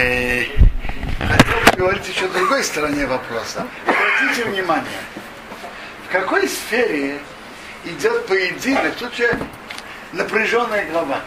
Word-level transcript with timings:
Э, 0.00 0.46
хотел 1.18 1.70
поговорить 1.72 2.08
еще 2.08 2.24
о 2.24 2.28
другой 2.28 2.64
стороне 2.64 3.04
вопроса. 3.04 3.66
Обратите 3.86 4.44
внимание, 4.48 5.00
в 6.08 6.12
какой 6.12 6.48
сфере 6.48 7.18
идет 7.84 8.26
поединок, 8.26 8.94
тут 8.94 9.14
же 9.14 9.38
напряженная 10.12 10.86
глава. 10.86 11.20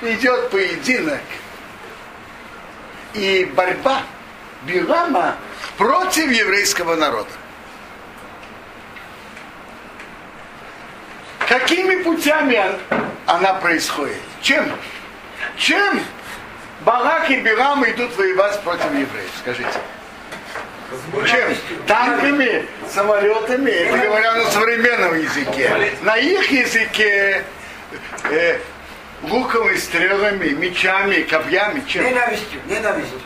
Идет 0.00 0.48
поединок 0.48 1.20
и 3.12 3.44
борьба 3.54 4.02
Билама 4.62 5.36
против 5.76 6.30
еврейского 6.30 6.96
народа. 6.96 7.30
Какими 11.46 12.02
путями 12.02 12.58
она 13.26 13.52
происходит? 13.54 14.16
Чем? 14.40 14.72
Чем 15.58 16.00
Балак 16.84 17.30
и 17.30 17.36
Билам 17.40 17.84
идут 17.88 18.16
воевать 18.16 18.60
против 18.62 18.86
евреев? 18.86 19.30
Скажите. 19.38 19.70
Чем? 21.26 21.56
Танками, 21.86 22.66
самолетами, 22.90 23.70
это 23.70 23.98
говоря 23.98 24.34
на 24.34 24.50
современном 24.50 25.18
языке. 25.18 25.92
На 26.02 26.16
их 26.16 26.50
языке 26.50 27.44
э, 28.30 28.58
луковыми 29.22 29.76
стрелами, 29.76 30.48
мечами, 30.50 31.22
копьями. 31.22 31.82
Чем? 31.86 32.04
Ненавистью, 32.04 32.60
ненавистью. 32.66 33.20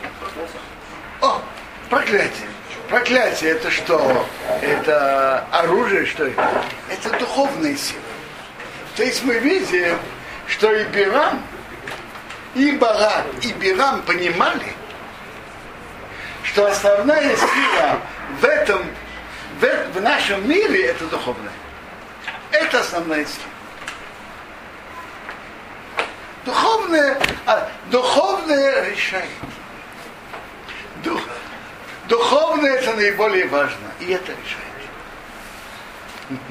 О, 1.21 1.41
проклятие. 1.89 2.47
Проклятие 2.89 3.51
это 3.51 3.69
что? 3.69 4.25
Это 4.61 5.45
оружие, 5.51 6.05
что 6.05 6.27
это? 6.27 6.49
Это 6.89 7.17
духовная 7.19 7.75
сила. 7.75 7.99
То 8.95 9.03
есть 9.03 9.23
мы 9.23 9.39
видим, 9.39 9.97
что 10.47 10.71
и 10.71 10.85
Бирам, 10.85 11.43
и 12.57 12.71
Барак, 12.71 13.25
и 13.43 13.53
Бирам 13.53 14.01
понимали, 14.01 14.73
что 16.43 16.65
основная 16.65 17.35
сила 17.35 18.01
в 18.41 18.45
этом, 18.45 18.83
в, 19.61 19.91
в 19.93 20.01
нашем 20.01 20.49
мире 20.49 20.87
это 20.87 21.05
духовная. 21.05 21.51
Это 22.51 22.79
основная 22.79 23.25
сила. 23.25 23.45
Духовное, 26.45 27.19
а, 27.45 27.69
духовное 27.91 28.89
решает. 28.89 29.29
Дух, 31.03 31.21
духовное 32.07 32.71
это 32.71 32.95
наиболее 32.95 33.45
важно, 33.47 33.91
и 33.99 34.11
это 34.11 34.31
решает. 34.31 36.41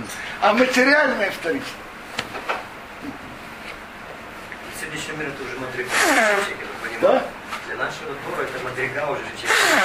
А 0.41 0.53
материальное 0.53 1.33
вторично. 1.33 1.86
Следующий 4.97 5.13
мир 5.19 5.29
это 5.29 5.43
уже 5.43 5.59
мадрига. 5.61 5.91
Да? 7.03 7.23
Для 7.67 7.77
нашего 7.77 8.15
Тора 8.25 8.43
это 8.45 8.65
мадрига 8.65 9.07
уже 9.11 9.21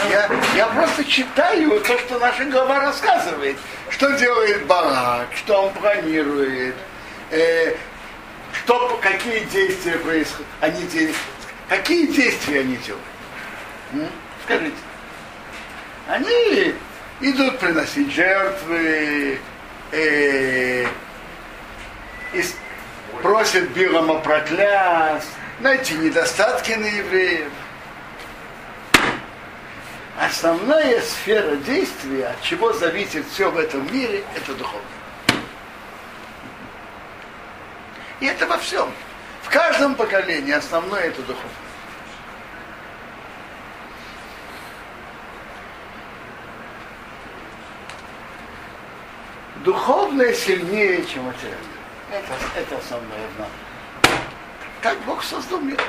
Я, 0.10 0.30
я 0.56 0.68
просто 0.68 1.04
читаю 1.04 1.82
то, 1.82 1.98
что 2.00 2.20
наша 2.20 2.46
глава 2.46 2.80
рассказывает. 2.80 3.58
Что 3.90 4.10
делает 4.18 4.66
Барак, 4.68 5.28
что 5.36 5.64
он 5.64 5.74
планирует, 5.74 6.76
э, 7.32 7.76
что, 8.54 9.00
какие 9.02 9.40
действия 9.46 9.98
происходят, 9.98 10.48
они 10.62 10.84
де- 10.84 11.14
какие 11.68 12.08
действия 12.08 12.62
они 12.62 12.78
делают. 12.78 13.04
М? 13.94 14.08
Скажите. 14.46 14.76
Они 16.08 16.74
идут 17.20 17.60
приносить 17.60 18.14
жертвы, 18.14 19.40
э, 19.92 20.86
и 22.34 22.46
просят 23.22 23.70
Билама 23.70 24.20
проклясть, 24.20 25.30
найти 25.60 25.94
недостатки 25.96 26.74
на 26.74 26.86
евреев. 26.86 27.52
Основная 30.20 31.02
сфера 31.02 31.56
действия, 31.56 32.28
от 32.28 32.42
чего 32.42 32.74
зависит 32.74 33.26
все 33.32 33.50
в 33.50 33.58
этом 33.58 33.92
мире, 33.92 34.24
это 34.36 34.54
духовное. 34.54 34.86
И 38.20 38.26
это 38.26 38.46
во 38.46 38.58
всем. 38.58 38.92
В 39.42 39.50
каждом 39.50 39.96
поколении 39.96 40.54
основное 40.54 41.02
это 41.02 41.22
духовное. 41.22 41.50
Духовное 49.64 50.34
сильнее, 50.34 51.06
чем 51.06 51.24
материальное. 51.24 51.71
Это, 52.12 52.34
это 52.60 52.78
основное 52.78 53.26
знание. 53.38 53.56
Как 54.82 55.00
Бог 55.06 55.24
создал 55.24 55.62
мир. 55.62 55.82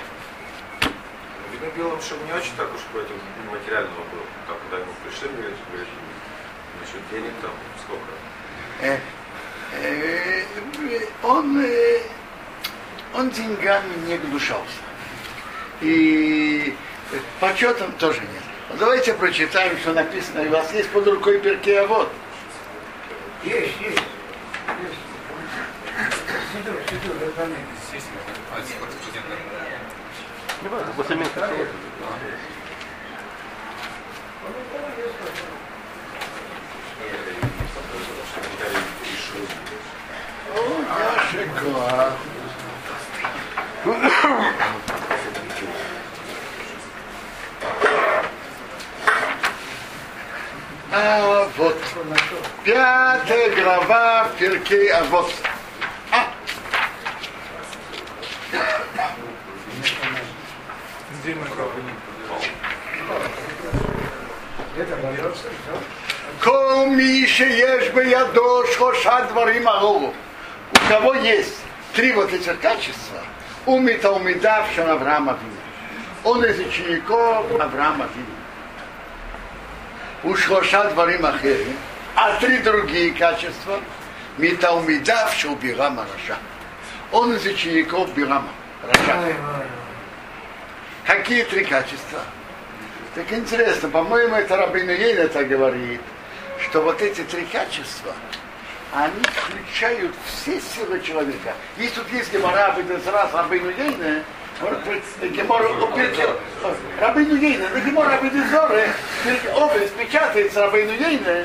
Видно 1.50 1.69
было, 1.77 2.00
что 2.00 2.16
не 2.25 2.33
очень 2.33 2.55
так 2.56 2.72
уж 2.72 2.81
против 2.93 3.16
материального 3.50 4.05
был. 4.12 4.22
Так, 4.47 4.56
когда 4.62 4.78
ему 4.78 4.93
пришли, 5.05 5.28
говорит, 5.31 5.56
насчет 6.81 7.11
денег 7.11 7.32
там 7.43 7.50
сколько. 7.84 8.12
Э, 8.82 8.99
э, 9.81 10.44
он, 11.25 11.61
э, 11.61 12.03
он 13.15 13.31
деньгами 13.31 13.93
не 14.06 14.16
гнушался. 14.19 14.78
И 15.81 16.77
почетом 17.41 17.91
тоже 17.93 18.21
нет. 18.21 18.78
Давайте 18.78 19.15
прочитаем, 19.15 19.77
что 19.78 19.93
написано. 19.93 20.43
У 20.43 20.50
вас 20.50 20.72
есть 20.72 20.91
под 20.91 21.09
рукой 21.09 21.41
перки, 21.41 21.71
а 21.71 21.87
вот. 21.88 22.12
Есть, 23.43 23.81
есть. 23.81 24.02
Сиду, 26.53 26.73
сиду, 26.87 27.15
выполняй. 27.19 27.65
О, 40.55 40.62
Яша 40.93 41.49
класс. 41.59 42.15
А 50.95 51.49
вот 51.57 51.77
пятая 52.65 53.57
глава 53.57 54.25
в 54.25 54.37
перке, 54.37 54.93
а 54.93 55.05
вот. 55.05 55.33
А, 56.11 56.29
где 61.22 61.34
микрофон? 61.34 61.83
Кол 66.43 66.87
миши 66.87 67.44
я 67.44 68.25
дош 68.25 68.77
хоша. 68.77 69.28
У 70.72 70.88
кого 70.88 71.15
есть 71.15 71.59
три 71.94 72.12
вот 72.12 72.32
этих 72.32 72.59
качества, 72.61 73.21
умит 73.66 74.05
умида 74.05 74.65
в 74.75 74.78
Авраама 74.81 75.38
Вина. 75.41 75.61
Он 76.25 76.44
из 76.44 76.59
учеников 76.59 77.47
Авраама 77.61 78.09
Вина. 78.16 78.43
У 80.25 80.34
шлоша 80.34 80.91
дворим 80.91 81.25
ахери, 81.25 81.77
а 82.16 82.34
три 82.41 82.59
другие 82.59 83.12
качества, 83.12 83.78
митаумида 84.38 85.28
в 85.28 85.34
Шубирама 85.38 86.05
Раша. 86.12 86.38
Он 87.12 87.32
из 87.34 87.47
учеников 87.47 88.12
Бирама 88.15 88.50
Раша. 88.82 89.37
Какие 91.07 91.45
три 91.45 91.65
качества? 91.65 92.21
Так 93.15 93.31
интересно, 93.33 93.89
по-моему, 93.89 94.37
это 94.37 94.57
Рабин 94.57 94.89
Ейна 94.89 95.29
так 95.29 95.49
говорит, 95.49 96.01
что 96.61 96.81
вот 96.81 97.03
эти 97.03 97.23
три 97.23 97.45
качества, 97.45 98.15
они 98.93 99.23
включают 99.23 100.15
все 100.27 100.61
силы 100.61 101.01
человека. 101.01 101.55
Если 101.77 101.97
тут 101.97 102.11
есть 102.12 102.33
Гемора, 102.33 102.75
раз 103.12 103.35
Рабин 103.35 103.69
Ейна, 103.69 104.25
Гемора 105.21 105.69
Рабин 107.01 107.37
Ейна, 107.37 107.69
на 107.69 107.81
Гемора 107.81 108.11
Рабин 108.11 108.49
Зоре, 108.49 108.91
образ 109.56 109.91
печатается 109.91 110.62
Рабин 110.67 110.88
Ейна, 110.88 111.44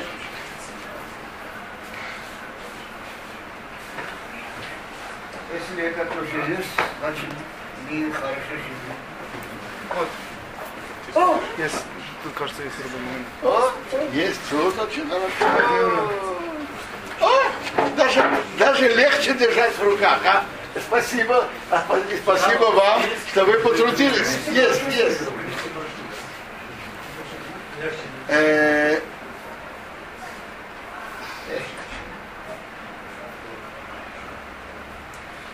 Если 5.50 5.82
это 5.82 6.04
тоже 6.04 6.36
есть, 6.50 6.68
значит, 7.00 7.30
мир 7.88 8.12
хорошо 8.12 8.36
живет. 9.94 10.08
О, 11.14 11.40
Есть, 11.56 11.84
тут 12.22 12.32
кажется, 12.34 12.62
есть 12.62 12.76
рыбный 12.78 13.24
о, 13.42 13.72
есть 14.12 14.40
тут 14.50 14.78
очень 14.78 15.08
хорошо. 15.08 16.10
О, 17.20 17.90
даже, 17.96 18.24
даже 18.58 18.88
легче 18.88 19.34
держать 19.34 19.76
в 19.76 19.82
руках, 19.82 20.20
а? 20.24 20.44
Спасибо, 20.86 21.48
спасибо 22.22 22.64
вам, 22.66 23.02
что 23.30 23.44
вы 23.44 23.58
потрудились. 23.58 24.38
Есть, 24.48 24.82
есть. 24.94 25.22
Э, 28.28 29.00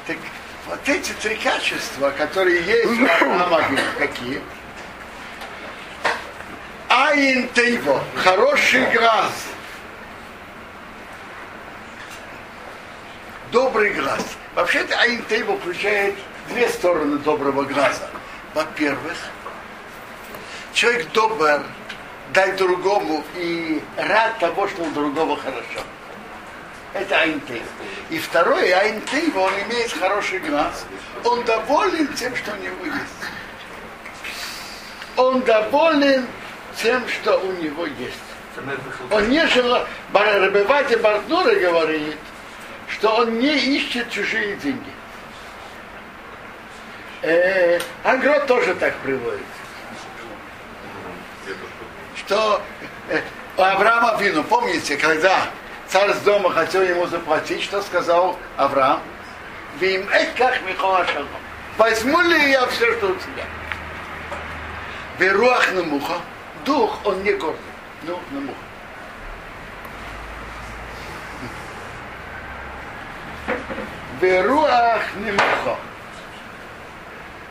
Так 0.06 0.18
вот 0.66 0.88
эти 0.88 1.12
три 1.12 1.36
качества, 1.36 2.10
которые 2.10 2.62
есть 2.62 2.86
у 2.86 3.04
Авраама 3.04 3.62
какие? 3.98 4.40
Айн 6.88 7.48
Тейво, 7.48 8.02
хороший 8.14 8.86
глаз. 8.92 9.32
Добрый 13.50 13.92
глаз. 13.92 14.36
Вообще-то 14.54 14.98
Айн 15.00 15.22
Тейво 15.24 15.58
включает 15.58 16.14
две 16.48 16.68
стороны 16.68 17.18
доброго 17.18 17.64
глаза. 17.64 18.08
Во-первых, 18.54 19.16
человек 20.72 21.10
добр, 21.12 21.62
дай 22.32 22.52
другому 22.52 23.24
и 23.36 23.82
рад 23.96 24.38
того, 24.38 24.68
что 24.68 24.82
у 24.82 24.90
другого 24.90 25.36
хорошо. 25.36 25.84
Это 26.94 27.20
Айнтейв. 27.20 27.62
И 28.08 28.18
второе, 28.18 28.72
Айнтейв, 28.78 29.36
он 29.36 29.52
имеет 29.68 29.92
хороший 29.92 30.38
глаз. 30.38 30.86
Он 31.24 31.44
доволен 31.44 32.06
тем, 32.14 32.34
что 32.36 32.52
у 32.52 32.56
него 32.56 32.84
есть. 32.86 33.24
Он 35.16 35.40
доволен 35.42 36.26
тем, 36.76 37.06
что 37.08 37.38
у 37.38 37.52
него 37.52 37.86
есть. 37.86 38.14
Он 39.10 39.28
не 39.28 39.44
желает, 39.48 39.88
Рабевати 40.12 40.94
Бардура 40.94 41.54
говорит, 41.56 42.16
что 42.88 43.16
он 43.16 43.40
не 43.40 43.56
ищет 43.56 44.08
чужие 44.10 44.54
деньги. 44.56 44.92
Э, 47.22 47.80
Ангро 48.04 48.38
тоже 48.40 48.74
так 48.76 48.94
приводит. 48.98 49.40
Что 52.16 52.62
э, 53.08 53.20
Авраама 53.56 54.16
Вину, 54.20 54.44
помните, 54.44 54.96
когда 54.96 55.48
царь 55.94 56.12
с 56.12 56.18
дома 56.22 56.50
хотел 56.50 56.82
ему 56.82 57.06
заплатить, 57.06 57.62
что 57.62 57.80
сказал 57.80 58.36
Авраам? 58.56 59.00
Вим 59.78 60.04
как 60.36 60.60
Михола 60.62 61.06
Возьму 61.78 62.20
ли 62.20 62.50
я 62.50 62.66
все, 62.66 62.96
что 62.96 63.06
у 63.10 63.14
тебя? 63.14 63.44
Веруах 65.20 65.72
на 65.72 65.84
муха. 65.84 66.14
Дух, 66.64 66.98
он 67.04 67.22
не 67.22 67.32
гордый. 67.34 67.60
Дух 68.02 68.18
на 68.32 68.40
муха. 68.40 68.58
Веруах 74.20 75.14
не 75.14 75.30
муха. 75.30 75.76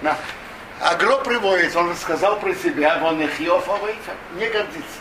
На. 0.01 0.17
Агро 0.81 1.19
приводит, 1.19 1.73
он 1.77 1.95
сказал 1.95 2.41
про 2.41 2.53
себя, 2.55 2.99
он 3.01 3.21
их 3.21 3.39
не 4.33 4.47
гордится. 4.49 4.99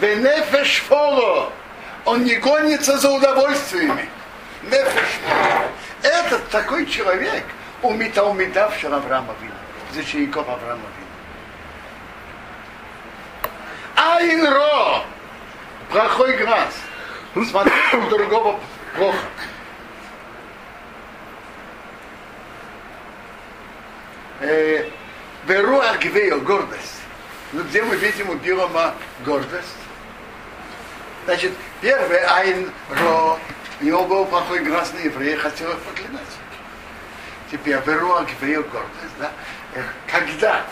Венефеш 0.00 0.78
фоло, 0.82 1.52
он 2.04 2.24
не 2.24 2.36
гонится 2.36 2.98
за 2.98 3.10
удовольствиями. 3.10 4.08
Этот 6.02 6.48
такой 6.50 6.86
человек, 6.86 7.44
умита 7.82 8.24
умитавший 8.24 8.90
Авраама 8.90 9.34
Вина, 9.40 9.54
из 9.92 9.98
учеников 9.98 10.48
Авраама 10.48 10.82
Вина. 10.96 11.04
Айн 13.96 14.46
ро, 14.46 15.04
плохой 15.90 16.36
глаз. 16.36 16.74
Смотреть 17.50 17.94
у 17.94 18.08
другого 18.10 18.60
плохо. 18.96 19.18
Беру 25.46 25.80
Агвею, 25.80 26.40
гордость. 26.42 27.00
Ну, 27.52 27.62
где 27.64 27.82
мы 27.82 27.96
видим 27.96 28.30
у 28.30 28.34
Билома 28.34 28.94
гордость? 29.24 29.76
Значит, 31.24 31.52
первый 31.80 32.18
Айн 32.18 32.70
Ро, 32.90 33.38
у 33.80 33.84
него 33.84 34.04
был 34.04 34.26
плохой 34.26 34.60
глаз 34.60 34.92
на 34.92 34.98
еврея, 34.98 35.38
хотел 35.38 35.70
их 35.70 35.78
проклинать. 35.78 36.22
Теперь 37.50 37.78
Беру 37.78 38.12
Агвею, 38.12 38.64
гордость, 38.64 39.18
да? 39.18 39.30
Когда 40.06 40.62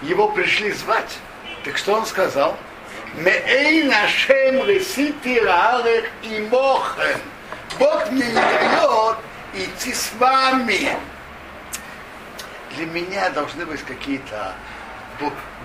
его 0.00 0.28
пришли 0.28 0.72
звать, 0.72 1.18
так 1.64 1.76
что 1.76 1.94
он 1.94 2.06
сказал? 2.06 2.56
И 6.22 6.48
мохем. 6.50 7.20
Бог 7.78 8.10
мне 8.10 8.26
не 8.26 8.32
дает 8.32 9.16
идти 9.52 9.92
с 9.92 10.12
вами. 10.18 10.96
Для 12.74 12.86
меня 12.86 13.28
должны 13.30 13.66
быть 13.66 13.82
какие-то 13.82 14.54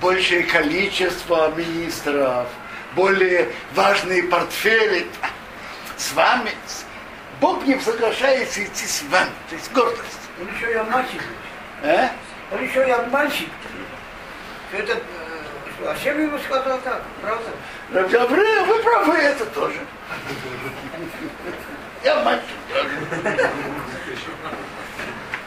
большее 0.01 0.43
количество 0.43 1.49
министров, 1.55 2.47
более 2.95 3.49
важные 3.73 4.23
портфели. 4.23 5.07
С 5.97 6.11
вами 6.13 6.51
Бог 7.39 7.65
не 7.65 7.79
соглашается 7.79 8.63
идти 8.63 8.85
с 8.85 9.03
вами. 9.03 9.29
То 9.49 9.55
есть 9.55 9.71
гордость. 9.71 10.01
Он 10.41 10.47
еще 10.55 10.71
и 10.71 10.75
обманщик. 10.75 11.23
А? 11.83 12.11
Он 12.51 12.63
еще 12.63 12.87
и 12.87 12.91
обманщик. 12.91 13.49
Это, 14.71 14.97
а 15.85 15.95
чем 16.03 16.21
ему 16.21 16.37
сказал 16.39 16.79
так, 16.79 17.01
правда? 17.21 17.49
Добре, 17.89 18.61
вы 18.63 18.83
правы, 18.83 19.17
это 19.17 19.45
тоже. 19.45 19.79
Я 22.03 22.23
мальчик. 22.23 22.45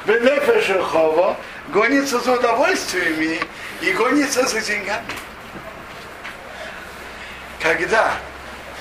Бенефешехова 0.06 1.36
гонится 1.68 2.18
за 2.20 2.32
удовольствиями 2.32 3.40
и 3.80 3.92
гонится 3.92 4.46
за 4.46 4.60
деньгами. 4.60 5.04
Когда 7.60 8.14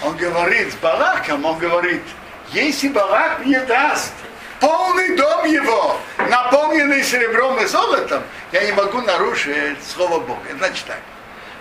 он 0.03 0.15
говорит 0.15 0.71
с 0.71 0.75
Бараком, 0.75 1.45
он 1.45 1.57
говорит, 1.57 2.03
если 2.51 2.87
Барак 2.89 3.45
мне 3.45 3.59
даст 3.61 4.13
полный 4.59 5.15
дом 5.15 5.45
его, 5.45 5.97
наполненный 6.17 7.03
серебром 7.03 7.59
и 7.61 7.65
золотом, 7.65 8.23
я 8.51 8.65
не 8.65 8.71
могу 8.71 9.01
нарушить 9.01 9.77
слово 9.85 10.19
Бога. 10.19 10.41
Значит 10.57 10.85
так. 10.85 10.99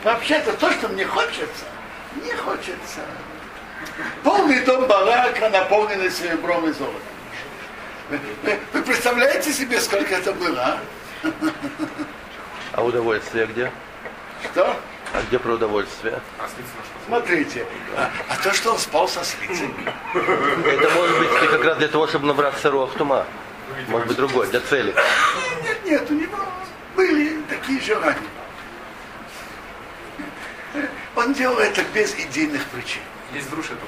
Вообще-то 0.04 0.52
то, 0.54 0.70
что 0.72 0.88
мне 0.88 1.04
хочется, 1.04 1.64
не 2.22 2.32
хочется. 2.32 3.00
Полный 4.22 4.60
дом 4.60 4.86
Барака, 4.86 5.48
наполненный 5.48 6.10
серебром 6.10 6.68
и 6.68 6.72
золотом. 6.72 7.00
Вы, 8.10 8.20
вы, 8.42 8.58
вы 8.72 8.82
представляете 8.82 9.52
себе, 9.52 9.80
сколько 9.80 10.14
это 10.14 10.32
было, 10.32 10.80
а? 11.22 11.30
А 12.78 12.80
удовольствие 12.84 13.46
где? 13.46 13.72
Что? 14.44 14.66
А 15.12 15.22
где 15.26 15.40
про 15.40 15.54
удовольствие? 15.54 16.20
Смотрите, 17.06 17.66
а, 17.96 18.08
а 18.28 18.36
то, 18.36 18.52
что 18.52 18.70
он 18.70 18.78
спал 18.78 19.08
со 19.08 19.24
слицей. 19.24 19.74
Это 20.14 20.90
может 20.90 21.18
быть 21.18 21.28
как 21.50 21.64
раз 21.64 21.78
для 21.78 21.88
того, 21.88 22.06
чтобы 22.06 22.28
набраться 22.28 22.70
рух 22.70 22.94
тума. 22.94 23.26
Может 23.88 24.06
быть 24.06 24.16
другой, 24.16 24.46
для 24.46 24.60
цели. 24.60 24.94
Нет, 25.64 25.84
нет, 25.86 26.08
у 26.08 26.14
него 26.14 26.38
были 26.94 27.42
такие 27.50 27.80
желания. 27.80 28.16
Он 31.16 31.34
делал 31.34 31.58
это 31.58 31.82
без 31.92 32.14
идейных 32.14 32.64
причин. 32.66 33.02
Есть 33.32 33.50
дружь 33.50 33.72
это 33.72 33.84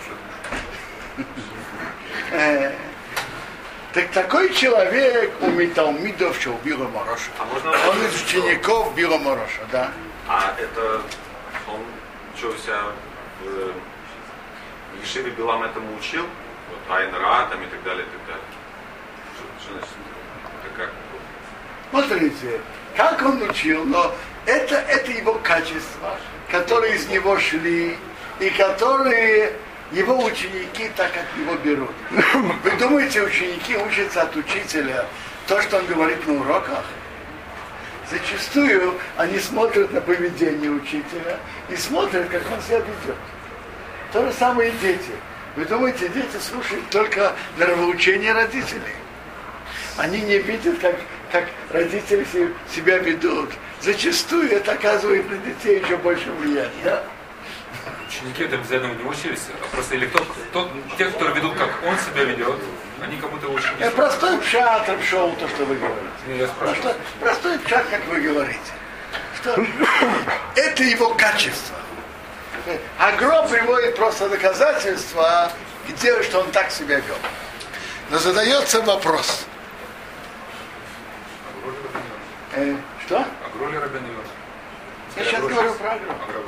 уже. 2.32 2.74
Э, 3.92 3.94
Так 3.94 4.10
такой 4.10 4.52
человек 4.54 5.32
у 5.40 5.46
Миталмидов, 5.50 6.40
что 6.40 6.50
убил 6.50 6.78
Мороша. 6.88 7.30
А 7.38 7.44
можно 7.44 7.70
Он 7.70 8.06
из 8.06 8.22
учеников 8.22 8.94
Била 8.94 9.18
Мороша, 9.18 9.66
да. 9.72 9.90
А 10.28 10.54
это 10.58 11.02
он 11.66 11.80
что 12.36 12.56
себя 12.56 12.82
в 13.42 15.00
Ешиве 15.02 15.30
Билам 15.32 15.62
этому 15.62 15.96
учил? 15.96 16.24
Вот 16.70 16.96
Айн 16.96 17.12
Ра 17.14 17.48
там 17.50 17.62
и 17.62 17.66
так 17.66 17.82
далее, 17.82 18.04
и 18.04 18.10
так 18.10 18.26
далее. 18.26 18.44
Что, 19.36 19.64
что 19.64 19.72
значит? 19.72 19.94
Это 20.64 20.76
как? 20.76 20.90
Смотрите, 21.90 22.60
как 22.96 23.22
он 23.22 23.42
учил, 23.42 23.84
но 23.84 24.14
это, 24.46 24.76
это 24.76 25.10
его 25.10 25.34
качества, 25.42 26.16
которые 26.50 26.94
из 26.94 27.08
него 27.08 27.38
шли, 27.38 27.98
и 28.38 28.50
которые 28.50 29.52
его 29.92 30.24
ученики 30.24 30.90
так 30.96 31.10
от 31.16 31.36
него 31.38 31.54
берут. 31.56 31.90
Вы 32.64 32.70
думаете, 32.78 33.22
ученики 33.22 33.76
учатся 33.76 34.22
от 34.22 34.36
учителя 34.36 35.04
то, 35.46 35.60
что 35.62 35.78
он 35.78 35.86
говорит 35.86 36.26
на 36.26 36.40
уроках? 36.40 36.84
Зачастую 38.10 38.94
они 39.16 39.38
смотрят 39.38 39.92
на 39.92 40.00
поведение 40.00 40.70
учителя 40.70 41.38
и 41.68 41.76
смотрят, 41.76 42.28
как 42.28 42.42
он 42.50 42.60
себя 42.62 42.78
ведет. 42.78 43.16
То 44.12 44.26
же 44.26 44.32
самое 44.32 44.70
и 44.70 44.78
дети. 44.78 45.12
Вы 45.56 45.64
думаете, 45.64 46.08
дети 46.08 46.36
слушают 46.40 46.88
только 46.90 47.34
нравоучения 47.56 48.32
родителей? 48.32 48.94
Они 49.96 50.20
не 50.20 50.38
видят, 50.38 50.78
как, 50.80 50.96
как 51.30 51.44
родители 51.70 52.24
се- 52.32 52.52
себя 52.74 52.98
ведут. 52.98 53.50
Зачастую 53.80 54.50
это 54.50 54.72
оказывает 54.72 55.28
на 55.30 55.36
детей 55.38 55.80
еще 55.80 55.96
больше 55.96 56.30
влияния. 56.32 57.00
Ученики 58.08 58.42
это 58.44 58.56
обязательно 58.56 58.92
не 58.94 59.04
учились, 59.04 59.42
а 59.62 59.74
просто 59.74 59.94
или 59.94 60.06
кто, 60.06 60.24
кто, 60.24 60.70
те, 60.98 61.04
которые 61.06 61.36
ведут, 61.36 61.56
как 61.56 61.70
он 61.86 61.96
себя 61.98 62.24
ведет, 62.24 62.56
они 63.00 63.16
кому-то 63.16 63.48
лучше 63.48 63.72
не 63.78 63.84
Э, 63.86 63.90
Простой 63.90 64.38
пшат 64.38 64.88
шоу, 65.08 65.32
то, 65.36 65.48
что 65.48 65.64
вы 65.64 65.76
говорите. 65.76 66.08
Не, 66.26 66.38
я 66.38 66.46
Простой, 66.48 66.74
спрашиваю. 66.76 66.94
простой 67.20 67.58
пшат, 67.60 67.86
как 67.88 68.04
вы 68.06 68.20
говорите. 68.20 68.72
Что 69.40 69.64
это 70.56 70.82
его 70.82 71.14
качество. 71.14 71.76
А 72.98 73.12
гроб 73.12 73.48
приводит 73.48 73.96
просто 73.96 74.28
доказательства, 74.28 75.50
где 75.88 76.22
что 76.22 76.40
он 76.40 76.50
так 76.50 76.70
себя 76.70 76.96
вел. 76.96 77.16
Но 78.10 78.18
задается 78.18 78.82
вопрос. 78.82 79.46
Э, 82.54 82.76
что? 83.06 83.18
А 83.18 83.56
Гроли 83.56 83.76
Рабин. 83.76 84.02
Я 85.16 85.24
сейчас 85.24 85.40
говорю 85.40 85.72
про 85.74 85.92
огром. 85.92 86.44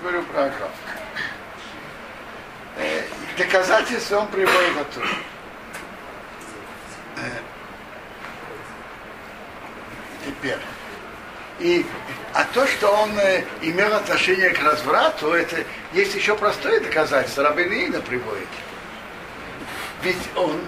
Говорю 0.00 0.22
про 0.24 0.44
огром. 0.44 0.70
Э, 2.76 3.02
Доказательства 3.36 4.18
он 4.18 4.28
приводит 4.28 4.76
оттуда. 4.80 5.06
Э, 7.16 7.20
Теперь. 10.24 10.58
И, 11.58 11.84
а 12.34 12.44
то, 12.44 12.66
что 12.66 12.88
он 12.88 13.18
э, 13.18 13.42
имел 13.62 13.92
отношение 13.94 14.50
к 14.50 14.62
разврату, 14.62 15.32
это 15.32 15.64
есть 15.92 16.14
еще 16.14 16.36
простое 16.36 16.80
доказательство. 16.80 17.44
Рабинаина 17.44 18.00
приводит. 18.00 18.46
Ведь 20.02 20.28
он 20.36 20.60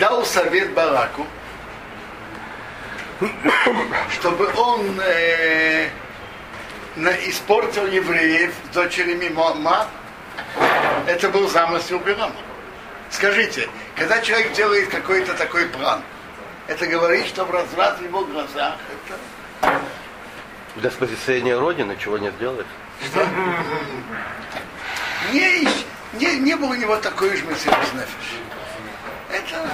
дал 0.00 0.24
совет 0.24 0.72
Бараку, 0.72 1.26
чтобы 4.10 4.50
он 4.56 5.00
э, 5.00 5.88
испортил 6.96 7.86
евреев 7.86 8.52
дочерями 8.72 9.28
Мома. 9.28 9.86
Это 11.06 11.28
был 11.28 11.48
замысел 11.48 11.98
Бирама. 11.98 12.34
Скажите, 13.10 13.68
когда 13.96 14.20
человек 14.20 14.52
делает 14.52 14.88
какой-то 14.88 15.34
такой 15.34 15.66
план, 15.66 16.02
это 16.66 16.86
говорит, 16.86 17.26
что 17.26 17.44
в 17.44 17.50
разврат 17.50 17.98
в 17.98 18.04
его 18.04 18.24
глазах 18.24 18.74
это 19.06 19.80
Для 20.76 20.90
спасения 20.90 21.56
Родины 21.56 21.96
чего 22.02 22.18
не 22.18 22.30
сделаешь? 22.32 22.66
не, 25.32 25.64
ищ- 25.64 25.84
не, 26.14 26.36
не 26.38 26.54
было 26.56 26.70
у 26.70 26.74
него 26.74 26.96
такой 26.96 27.36
же 27.36 27.44
нефиш. 27.44 27.68
Это 29.30 29.70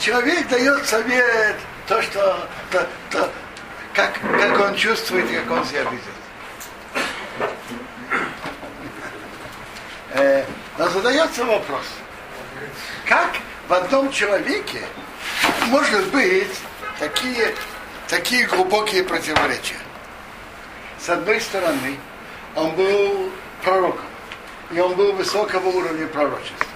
человек 0.00 0.48
дает 0.48 0.86
совет, 0.86 1.56
то, 1.88 2.00
что, 2.02 2.48
то, 2.70 2.86
то, 3.10 3.30
как, 3.94 4.18
как 4.38 4.60
он 4.60 4.76
чувствует 4.76 5.30
и 5.30 5.34
как 5.36 5.50
он 5.50 5.64
себя 5.64 5.82
видит. 5.84 6.04
Э, 10.14 10.44
задается 10.76 11.44
вопрос, 11.44 11.86
как 13.06 13.36
в 13.66 13.72
одном 13.72 14.12
человеке 14.12 14.82
может 15.68 16.06
быть 16.10 16.54
такие, 16.98 17.54
такие 18.08 18.46
глубокие 18.46 19.04
противоречия? 19.04 19.78
С 20.98 21.08
одной 21.08 21.40
стороны, 21.40 21.98
он 22.54 22.72
был 22.72 23.30
пророком, 23.64 24.04
и 24.70 24.80
он 24.80 24.94
был 24.96 25.12
высокого 25.12 25.68
уровня 25.68 26.06
пророчества. 26.06 26.66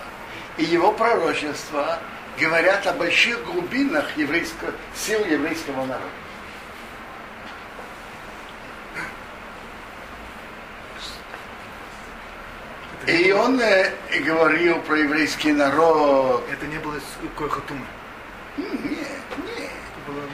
И 0.56 0.64
его 0.64 0.90
пророчества 0.92 1.98
говорят 2.40 2.86
о 2.86 2.94
больших 2.94 3.44
глубинах 3.44 4.16
еврейского, 4.16 4.72
сил 4.94 5.22
еврейского 5.26 5.84
народа. 5.84 6.10
И 13.06 13.25
он 13.36 13.60
говорил 14.24 14.80
про 14.82 14.96
еврейский 14.98 15.52
народ. 15.52 16.44
Это 16.50 16.66
не 16.66 16.78
было 16.78 16.94
Койхатумы. 17.36 17.86
Нет, 18.56 18.68
нет. 18.84 19.70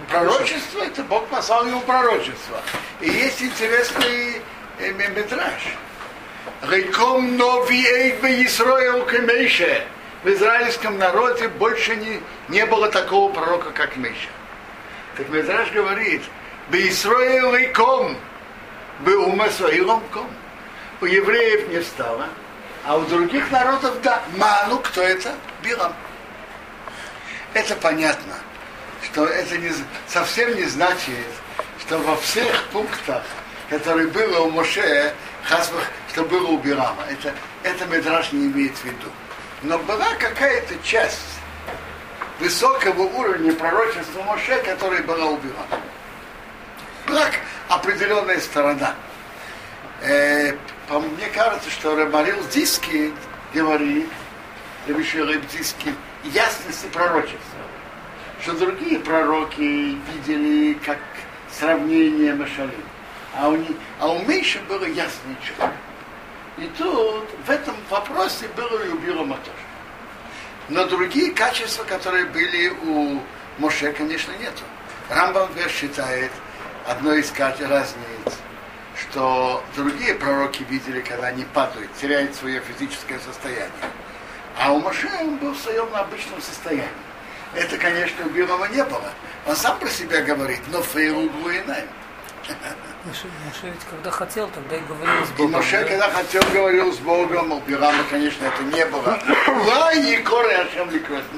Пророчество, 0.09 0.82
это 0.82 1.02
Бог 1.04 1.26
послал 1.28 1.66
ему 1.66 1.80
пророчество. 1.80 2.61
И 3.00 3.09
есть 3.09 3.42
интересный 3.42 4.42
э, 4.78 4.92
метраж. 4.92 5.62
Рейком 6.62 7.37
нови 7.37 7.87
эйбе 7.87 8.44
Исроил 8.44 9.04
Кемейше. 9.06 9.85
В 10.23 10.28
израильском 10.28 10.99
народе 10.99 11.49
больше 11.49 11.97
не, 11.97 12.21
не 12.49 12.64
было 12.66 12.88
такого 12.90 13.32
пророка, 13.32 13.71
как 13.71 13.97
Миша. 13.97 14.28
Так 15.16 15.28
Медраж 15.30 15.73
говорит, 15.73 16.23
бы 16.71 16.88
Исроил 16.88 17.54
Рейком, 17.54 18.16
бы 19.00 19.16
Умасоилом 19.16 20.02
ком. 20.12 20.30
У 21.00 21.06
евреев 21.06 21.68
не 21.68 21.82
стало, 21.82 22.28
а 22.85 22.97
у 22.97 23.05
других 23.05 23.51
народов 23.51 24.01
да. 24.03 24.23
Ману, 24.37 24.79
кто 24.79 25.03
это? 25.03 25.35
Билам. 25.62 25.95
Это 27.55 27.77
понятно, 27.77 28.35
что 29.05 29.27
это 29.27 29.59
не, 29.59 29.73
совсем 30.09 30.55
не 30.57 30.65
значит, 30.65 31.27
что 31.81 31.99
во 31.99 32.17
всех 32.17 32.69
пунктах, 32.69 33.23
которые 33.69 34.09
было 34.09 34.41
у 34.41 34.51
Моше, 34.51 35.12
хасбах, 35.45 35.85
что 36.11 36.25
было 36.25 36.49
у 36.49 36.59
Бирама. 36.59 37.05
Это, 37.11 37.35
это 37.62 37.85
Медраж 37.87 38.33
не 38.33 38.47
имеет 38.47 38.77
в 38.77 38.85
виду. 38.85 39.11
Но 39.62 39.79
была 39.79 40.15
какая-то 40.19 40.75
часть 40.83 41.21
высокого 42.41 43.03
уровня 43.03 43.53
пророчества 43.53 44.23
Моше, 44.23 44.61
которая 44.62 45.03
была 45.03 45.27
у 45.27 45.37
Бирама. 45.37 45.81
Была 47.07 47.27
определенная 47.69 48.41
сторона. 48.41 48.95
Э, 50.02 50.54
по 50.88 50.99
мне 50.99 51.28
кажется, 51.32 51.71
что 51.71 51.94
Рамарил 51.97 52.42
Диски 52.49 53.12
говорит, 53.54 54.09
Рабишир 54.88 55.26
Диски, 55.52 55.94
ясности 56.25 56.87
пророчества. 56.87 57.38
Что 58.42 58.52
другие 58.54 58.99
пророки 58.99 59.97
видели 60.12 60.75
как 60.85 60.99
сравнение 61.50 62.35
Машалим. 62.35 62.85
А 63.37 63.49
у, 63.49 63.56
не- 63.56 63.76
а 64.00 64.09
у 64.09 64.18
Мейши 64.25 64.59
было 64.68 64.85
ясно 64.85 65.37
четко. 65.47 65.73
И 66.59 66.68
тут 66.76 67.28
в 67.47 67.50
этом 67.50 67.76
вопросе 67.88 68.49
было 68.56 68.82
и 68.85 68.88
у 68.88 68.99
Бирома 68.99 69.37
тоже. 69.37 69.56
Но 70.68 70.85
другие 70.87 71.30
качества, 71.32 71.85
которые 71.85 72.26
были 72.26 72.71
у 72.85 73.21
Моше, 73.59 73.92
конечно, 73.92 74.32
нету. 74.32 74.62
Рамбам 75.09 75.49
считает, 75.68 76.30
одно 76.87 77.14
из 77.14 77.32
разниц, 77.38 78.38
что 78.96 79.62
другие 79.76 80.14
пророки 80.14 80.64
видели, 80.68 81.00
когда 81.00 81.28
они 81.28 81.44
падают, 81.44 81.90
теряют 82.00 82.34
свое 82.34 82.61
физическое 82.61 83.18
состояние. 83.20 83.70
А 84.58 84.72
у 84.72 84.80
Моше 84.80 85.08
он 85.20 85.37
был 85.37 85.52
в 85.52 85.58
своем 85.58 85.88
обычном 85.94 86.40
состоянии. 86.40 86.88
Это, 87.54 87.76
конечно, 87.76 88.25
у 88.26 88.30
не 88.30 88.84
было. 88.84 89.12
Он 89.46 89.56
сам 89.56 89.78
про 89.78 89.88
себя 89.88 90.22
говорит, 90.22 90.61
но 90.68 90.82
фейлу 90.82 91.28
Гуинай. 91.28 91.84
Моше, 93.04 93.26
Моше 93.46 93.66
ведь 93.66 93.84
когда 93.88 94.11
хотел, 94.11 94.49
тогда 94.49 94.76
и 94.76 94.80
говорил 94.80 95.26
с 95.26 95.30
И 95.30 95.32
Богом. 95.34 95.52
Моше, 95.52 95.82
да? 95.82 95.88
когда 95.88 96.11
хотел, 96.11 96.42
говорил 96.52 96.92
с 96.92 96.99
Богом, 96.99 97.52
у 97.52 97.61
Бирама, 97.61 98.04
конечно, 98.11 98.44
это 98.44 98.62
не 98.64 98.84
было. 98.87 99.18
Лай 99.66 100.12
и 100.12 100.16
коры 100.22 100.52
Ашем. 100.54 100.90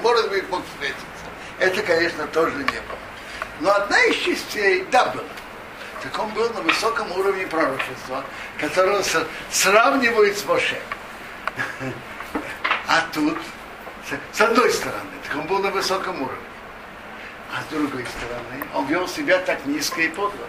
Может 0.03 0.31
быть, 0.31 0.49
мог 0.51 0.63
встретиться. 0.73 1.05
Это, 1.59 1.83
конечно, 1.83 2.27
тоже 2.29 2.57
не 2.57 2.65
было. 2.65 2.99
Но 3.61 3.75
одна 3.75 4.03
из 4.05 4.17
частей, 4.17 4.87
да, 4.91 5.07
была. 5.07 5.25
Так 6.05 6.23
он 6.23 6.31
был 6.31 6.49
на 6.51 6.61
высоком 6.61 7.11
уровне 7.13 7.47
пророчества, 7.47 8.25
которого 8.59 9.03
сравнивают 9.51 10.39
с 10.39 10.45
Моше. 10.45 10.79
А 12.87 13.05
тут, 13.13 13.39
с 14.33 14.41
одной 14.41 14.71
стороны, 14.71 15.11
так 15.27 15.37
он 15.37 15.47
был 15.47 15.59
на 15.59 15.71
высоком 15.71 16.23
уровне. 16.23 16.39
А 17.53 17.63
с 17.63 17.73
другой 17.73 18.05
стороны, 18.07 18.65
он 18.75 18.87
вел 18.87 19.09
себя 19.09 19.39
так 19.39 19.65
низко 19.67 20.03
и 20.03 20.09
подло 20.09 20.47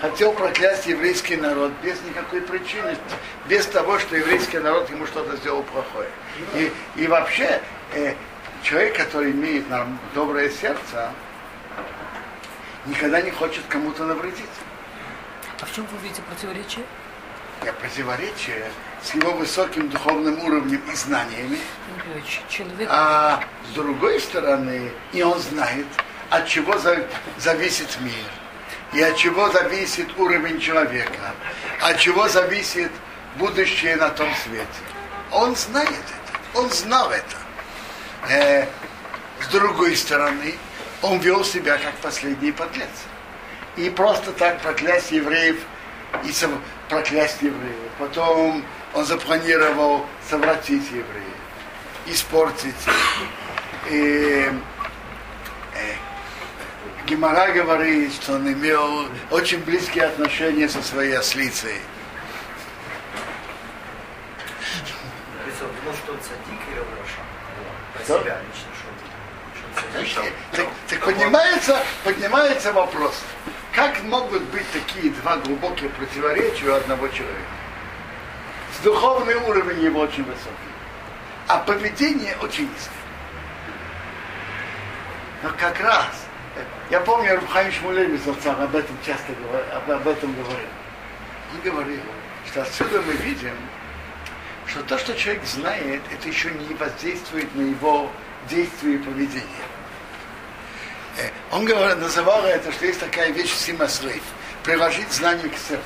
хотел 0.00 0.32
проклясть 0.32 0.86
еврейский 0.86 1.36
народ 1.36 1.72
без 1.82 2.00
никакой 2.02 2.40
причины, 2.40 2.96
без 3.48 3.66
того, 3.66 3.98
что 3.98 4.16
еврейский 4.16 4.58
народ 4.58 4.88
ему 4.90 5.06
что-то 5.06 5.36
сделал 5.36 5.62
плохое. 5.62 6.08
И, 6.54 6.72
и 6.96 7.06
вообще, 7.06 7.60
э, 7.92 8.14
человек, 8.62 8.96
который 8.96 9.32
имеет 9.32 9.68
нам 9.68 9.98
доброе 10.14 10.50
сердце, 10.50 11.12
никогда 12.86 13.20
не 13.20 13.30
хочет 13.30 13.62
кому-то 13.68 14.04
навредить. 14.04 14.48
А 15.60 15.66
в 15.66 15.74
чем 15.74 15.86
вы 15.86 15.98
видите 15.98 16.22
противоречие? 16.22 16.84
Я 17.64 17.72
противоречие 17.74 18.70
с 19.02 19.14
его 19.14 19.32
высоким 19.32 19.90
духовным 19.90 20.42
уровнем 20.44 20.82
и 20.90 20.94
знаниями, 20.94 21.58
Человек, 22.48 22.88
а 22.90 23.44
с 23.70 23.74
другой 23.74 24.18
стороны, 24.20 24.90
и 25.12 25.22
он 25.22 25.38
знает, 25.38 25.86
от 26.30 26.46
чего 26.46 26.78
за- 26.78 27.06
зависит 27.38 27.98
мир, 28.00 28.24
и 28.94 29.02
от 29.02 29.16
чего 29.16 29.50
зависит 29.50 30.08
уровень 30.18 30.58
человека, 30.58 31.34
от 31.82 31.98
чего 31.98 32.28
зависит 32.28 32.90
будущее 33.36 33.96
на 33.96 34.08
том 34.08 34.28
свете. 34.36 34.66
Он 35.30 35.54
знает 35.54 35.90
это, 35.90 36.58
он 36.58 36.70
знал 36.70 37.10
это. 37.10 37.36
Э, 38.30 38.66
с 39.42 39.46
другой 39.48 39.96
стороны, 39.96 40.54
он 41.02 41.18
вел 41.18 41.44
себя 41.44 41.76
как 41.76 41.94
последний 41.96 42.52
подлец. 42.52 42.88
И 43.80 43.88
просто 43.88 44.32
так 44.32 44.60
проклясть 44.60 45.10
евреев 45.10 45.56
и 46.24 46.32
сов- 46.32 46.60
проклясть 46.90 47.40
евреев. 47.40 47.90
Потом 47.98 48.62
он 48.92 49.04
запланировал 49.06 50.04
совратить 50.28 50.86
евреев, 50.90 51.34
испортить 52.04 52.74
их. 52.86 53.90
И, 53.90 54.52
э, 55.74 55.94
Гимара 57.06 57.52
говорит, 57.52 58.12
что 58.12 58.34
он 58.34 58.52
имел 58.52 59.06
очень 59.30 59.60
близкие 59.64 60.04
отношения 60.04 60.68
со 60.68 60.82
своей 60.82 61.16
ослицей. 61.16 61.80
Он 65.62 65.68
думал, 65.82 65.96
что 65.96 66.12
он 66.12 66.18
садик 66.20 66.60
или? 66.70 66.80
Про 67.94 68.04
Что? 68.04 68.20
себя 68.20 68.38
лично, 68.46 70.04
что 70.06 70.20
он. 70.20 70.26
Так, 70.52 70.66
так- 70.88 71.04
поднимается, 71.04 71.82
поднимается 72.04 72.72
вопрос, 72.72 73.22
Как 73.72 74.02
могут 74.02 74.42
быть 74.44 74.66
такие 74.72 75.12
два 75.12 75.36
глубокие 75.36 75.90
противоречия 75.90 76.70
у 76.70 76.74
одного 76.74 77.06
человека? 77.08 77.38
С 78.76 78.82
духовный 78.82 79.34
уровень 79.34 79.84
его 79.84 80.00
очень 80.00 80.24
высокий, 80.24 80.50
а 81.46 81.58
поведение 81.58 82.36
очень 82.42 82.64
низкое. 82.64 82.94
Но 85.42 85.50
как 85.56 85.80
раз, 85.80 86.26
э, 86.56 86.64
я 86.90 87.00
помню, 87.00 87.36
Рубхайм 87.36 87.72
Шмулевич 87.72 88.20
об 88.26 88.74
этом 88.74 88.96
часто 89.06 89.32
говорил, 89.32 89.72
об, 89.72 89.90
об 89.90 90.08
этом 90.08 90.34
говорил. 90.34 90.68
Он 91.54 91.60
говорил, 91.62 92.00
что 92.46 92.62
отсюда 92.62 93.00
мы 93.02 93.12
видим, 93.12 93.54
что 94.66 94.82
то, 94.82 94.98
что 94.98 95.14
человек 95.16 95.44
знает, 95.44 96.02
это 96.12 96.28
еще 96.28 96.50
не 96.50 96.74
воздействует 96.74 97.54
на 97.54 97.62
его 97.62 98.10
действие 98.48 98.96
и 98.96 98.98
поведение. 98.98 99.64
Э, 101.20 101.30
он 101.52 101.64
говорил, 101.64 101.96
называл 101.98 102.44
это, 102.44 102.72
что 102.72 102.86
есть 102.86 103.00
такая 103.00 103.30
вещь 103.30 103.52
симаслейв, 103.52 104.22
приложить 104.64 105.12
знание 105.12 105.48
к 105.48 105.56
сердцу. 105.56 105.84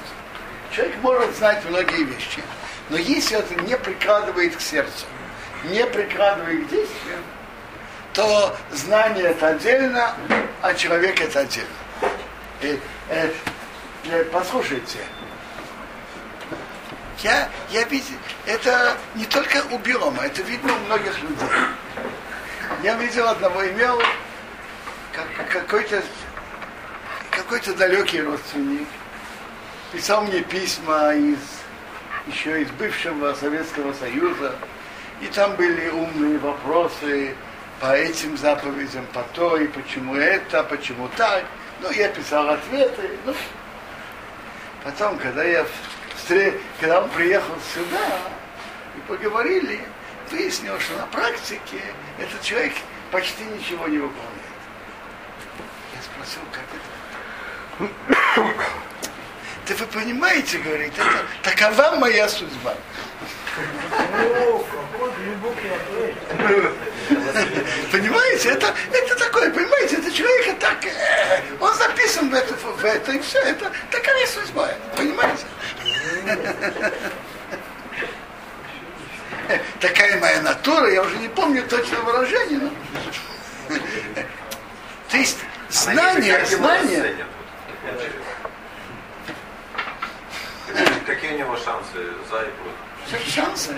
Человек 0.70 0.96
может 1.02 1.36
знать 1.36 1.64
многие 1.68 2.04
вещи, 2.04 2.42
но 2.90 2.96
если 2.96 3.38
это 3.38 3.54
не 3.62 3.76
прикладывает 3.76 4.56
к 4.56 4.60
сердцу, 4.60 5.06
не 5.64 5.84
прикладывает 5.86 6.66
к 6.66 6.70
действию, 6.70 7.18
то 8.12 8.56
знание 8.72 9.24
это 9.24 9.48
отдельно, 9.48 10.14
а 10.62 10.74
человек 10.74 11.20
это 11.20 11.40
отдельно. 11.40 11.68
И, 12.60 12.78
э, 13.08 13.30
э, 14.06 14.24
послушайте, 14.32 14.98
я, 17.22 17.48
я 17.70 17.84
видел, 17.84 18.16
это 18.46 18.96
не 19.14 19.24
только 19.24 19.64
у 19.70 19.78
Биома, 19.78 20.24
это 20.24 20.42
видно 20.42 20.74
у 20.74 20.78
многих 20.80 21.20
людей. 21.22 21.48
Я 22.82 22.94
видел 22.96 23.26
одного, 23.28 23.66
имел 23.66 24.00
как, 25.14 25.48
какой-то 25.48 26.02
какой-то 27.30 27.74
далекий 27.74 28.20
родственник, 28.22 28.86
писал 29.92 30.22
мне 30.22 30.40
письма 30.40 31.14
из 31.14 31.38
еще 32.26 32.62
из 32.62 32.70
бывшего 32.70 33.34
Советского 33.34 33.92
Союза, 33.92 34.54
и 35.20 35.26
там 35.26 35.56
были 35.56 35.88
умные 35.90 36.38
вопросы 36.38 37.34
по 37.80 37.94
этим 37.94 38.36
заповедям, 38.36 39.04
по 39.12 39.22
то, 39.34 39.56
и 39.56 39.66
почему 39.66 40.14
это, 40.14 40.62
почему 40.64 41.08
так. 41.16 41.44
Ну, 41.80 41.90
я 41.90 42.08
писал 42.08 42.48
ответы. 42.48 43.10
Ну. 43.26 43.34
Потом, 44.84 45.18
когда 45.18 45.44
я 45.44 45.66
встр... 46.16 46.54
когда 46.80 47.02
он 47.02 47.10
приехал 47.10 47.54
сюда 47.74 48.18
и 48.96 49.00
поговорили, 49.08 49.80
выяснил, 50.30 50.78
что 50.80 50.96
на 50.96 51.06
практике 51.06 51.82
этот 52.18 52.40
человек 52.42 52.72
почти 53.10 53.44
ничего 53.44 53.86
не 53.88 53.98
выполняет. 53.98 54.43
Спросил, 56.24 56.42
как 56.52 56.64
это? 56.72 57.94
Да 59.68 59.74
вы 59.74 59.86
понимаете, 59.86 60.58
говорит, 60.58 60.92
это 60.96 61.24
такова 61.42 61.96
моя 61.96 62.28
судьба. 62.28 62.74
Понимаете, 67.92 68.50
это, 68.50 68.74
это 68.92 69.16
такое, 69.16 69.50
понимаете, 69.50 69.96
это 69.96 70.10
человек 70.10 70.58
так, 70.58 70.84
э, 70.86 71.42
он 71.60 71.74
записан 71.74 72.30
в 72.30 72.34
это, 72.34 72.54
в 72.54 72.84
это, 72.84 73.12
и 73.12 73.20
все, 73.20 73.38
это 73.40 73.70
такая 73.90 74.26
судьба, 74.26 74.70
понимаете? 74.96 75.44
Такая 79.80 80.18
моя 80.18 80.40
натура, 80.40 80.90
я 80.90 81.02
уже 81.02 81.16
не 81.18 81.28
помню 81.28 81.62
точно 81.68 82.00
выражение, 82.00 82.58
но... 82.58 82.70
То 85.10 85.16
есть 85.16 85.38
знание, 85.74 86.44
знание... 86.46 87.16
Какие 91.06 91.34
у 91.34 91.38
него 91.38 91.56
шансы 91.56 91.98
за 92.30 92.42
и 92.42 92.50
против? 93.10 93.34
Шансы. 93.34 93.74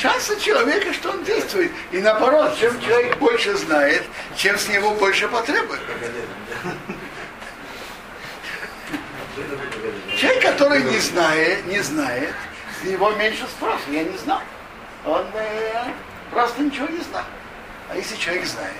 Шансы 0.00 0.38
человека, 0.38 0.92
что 0.92 1.10
он 1.10 1.24
действует. 1.24 1.72
И 1.90 1.98
наоборот, 1.98 2.56
чем 2.58 2.80
человек 2.80 3.16
больше 3.18 3.56
знает, 3.56 4.04
чем 4.36 4.56
с 4.56 4.68
него 4.68 4.92
больше 4.92 5.26
потребует. 5.28 5.80
Человек, 10.16 10.42
который 10.42 10.84
не 10.84 10.98
знает, 10.98 11.66
не 11.66 11.80
знает, 11.80 12.32
с 12.80 12.84
него 12.84 13.10
меньше 13.12 13.44
спроса. 13.46 13.82
Я 13.88 14.04
не 14.04 14.16
знаю. 14.16 14.42
Он 15.04 15.26
э, 15.34 15.84
просто 16.30 16.62
ничего 16.62 16.86
не 16.86 17.00
знает. 17.00 17.26
А 17.90 17.96
если 17.96 18.16
человек 18.16 18.46
знает, 18.46 18.72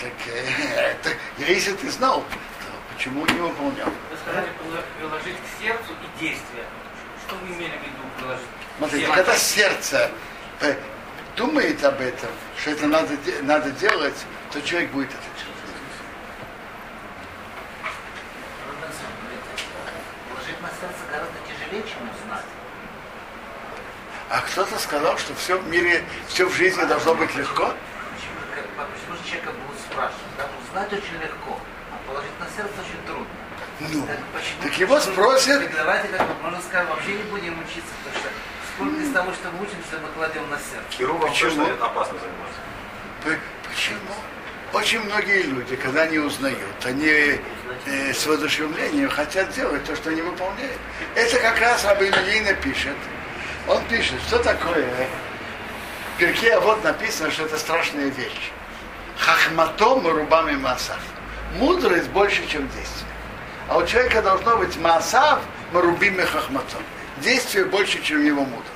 так 0.00 0.12
э, 0.26 0.92
это, 0.92 1.10
если 1.38 1.72
ты 1.72 1.90
знал, 1.90 2.20
то 2.20 2.94
почему 2.94 3.26
не 3.26 3.40
выполнял? 3.40 3.88
Вы 3.88 4.16
сказали 4.22 4.48
приложить 4.98 5.36
к 5.36 5.62
сердцу 5.62 5.92
и 5.92 6.20
действия. 6.20 6.64
Что 7.26 7.36
вы 7.36 7.48
имели 7.48 7.76
в 7.76 7.82
виду 7.82 8.02
приложить? 8.18 8.46
Смотрите, 8.78 9.06
когда 9.06 9.36
сердце 9.36 10.10
э, 10.60 10.74
думает 11.36 11.82
об 11.84 12.00
этом, 12.00 12.30
что 12.58 12.70
это 12.70 12.86
надо, 12.86 13.16
надо 13.42 13.70
делать, 13.72 14.26
то 14.52 14.60
человек 14.62 14.90
будет 14.90 15.10
это 15.10 15.18
делать. 15.18 15.54
Положить 20.28 20.60
на 20.60 20.68
сердце 20.68 21.02
гораздо 21.10 21.38
тяжелее, 21.46 21.82
чем 21.82 22.02
узнать. 22.10 22.44
А 24.30 24.40
кто-то 24.40 24.78
сказал, 24.78 25.16
что 25.18 25.34
все 25.34 25.58
в 25.58 25.68
мире, 25.68 26.04
все 26.28 26.48
в 26.48 26.54
жизни 26.54 26.82
должно 26.84 27.14
быть 27.14 27.34
легко. 27.36 27.72
Почему, 28.14 28.40
почему 28.76 29.16
же 29.16 29.24
человека 29.30 29.52
будут 29.94 30.10
спрашивать? 30.10 30.36
Да? 30.38 30.46
Узнать 30.68 30.92
очень 30.92 31.22
легко, 31.22 31.58
а 31.92 32.08
положить 32.08 32.38
на 32.40 32.46
сердце 32.56 32.74
очень 32.80 33.06
трудно. 33.06 33.26
Ну, 33.80 34.06
Так, 34.06 34.18
почему? 34.32 34.62
так 34.62 34.78
его 34.78 35.00
спросят, 35.00 35.62
Так 35.62 35.74
давайте 35.74 36.08
как 36.08 36.26
бы, 36.28 36.34
можно 36.42 36.60
сказать, 36.60 36.88
вообще 36.88 37.12
не 37.12 37.22
будем 37.24 37.58
учиться, 37.58 37.92
потому 38.04 38.20
что 38.20 38.28
сколько 38.74 39.00
из 39.02 39.12
того, 39.12 39.32
что 39.32 39.50
мы 39.50 39.62
учимся, 39.62 39.98
мы 40.02 40.08
кладем 40.14 40.48
на 40.50 40.56
сердце. 40.58 40.86
Хирургом 40.90 41.28
Почему? 41.30 41.64
точно 41.66 41.86
опасно 41.86 42.18
заниматься. 42.18 43.40
Почему? 43.68 44.14
Очень 44.72 45.00
многие 45.04 45.42
люди, 45.42 45.76
когда 45.76 46.02
они 46.02 46.18
узнают, 46.18 46.58
они 46.84 47.06
э, 47.86 48.12
с 48.12 48.26
воодушевлением 48.26 49.08
хотят 49.08 49.50
делать 49.52 49.84
то, 49.84 49.94
что 49.94 50.10
они 50.10 50.20
выполняют. 50.20 50.78
Это 51.14 51.38
как 51.38 51.60
раз 51.60 51.84
Рабин 51.84 52.12
Ильина 52.12 52.54
пишет. 52.54 52.96
Он 53.68 53.84
пишет, 53.86 54.20
что 54.26 54.38
такое. 54.40 54.88
В 56.14 56.18
перке 56.18 56.58
вот 56.58 56.82
написано, 56.82 57.30
что 57.30 57.44
это 57.44 57.56
страшная 57.56 58.06
вещь. 58.08 58.50
Хахматом 59.18 60.06
рубами 60.06 60.56
масав. 60.56 60.98
Мудрость 61.58 62.08
больше, 62.08 62.46
чем 62.48 62.68
действие. 62.68 63.10
А 63.68 63.78
у 63.78 63.86
человека 63.86 64.22
должно 64.22 64.56
быть 64.56 64.76
масав 64.76 65.40
марубими 65.72 66.22
хахматом. 66.22 66.82
Действие 67.18 67.64
больше, 67.64 68.02
чем 68.02 68.24
его 68.24 68.42
мудрость. 68.42 68.70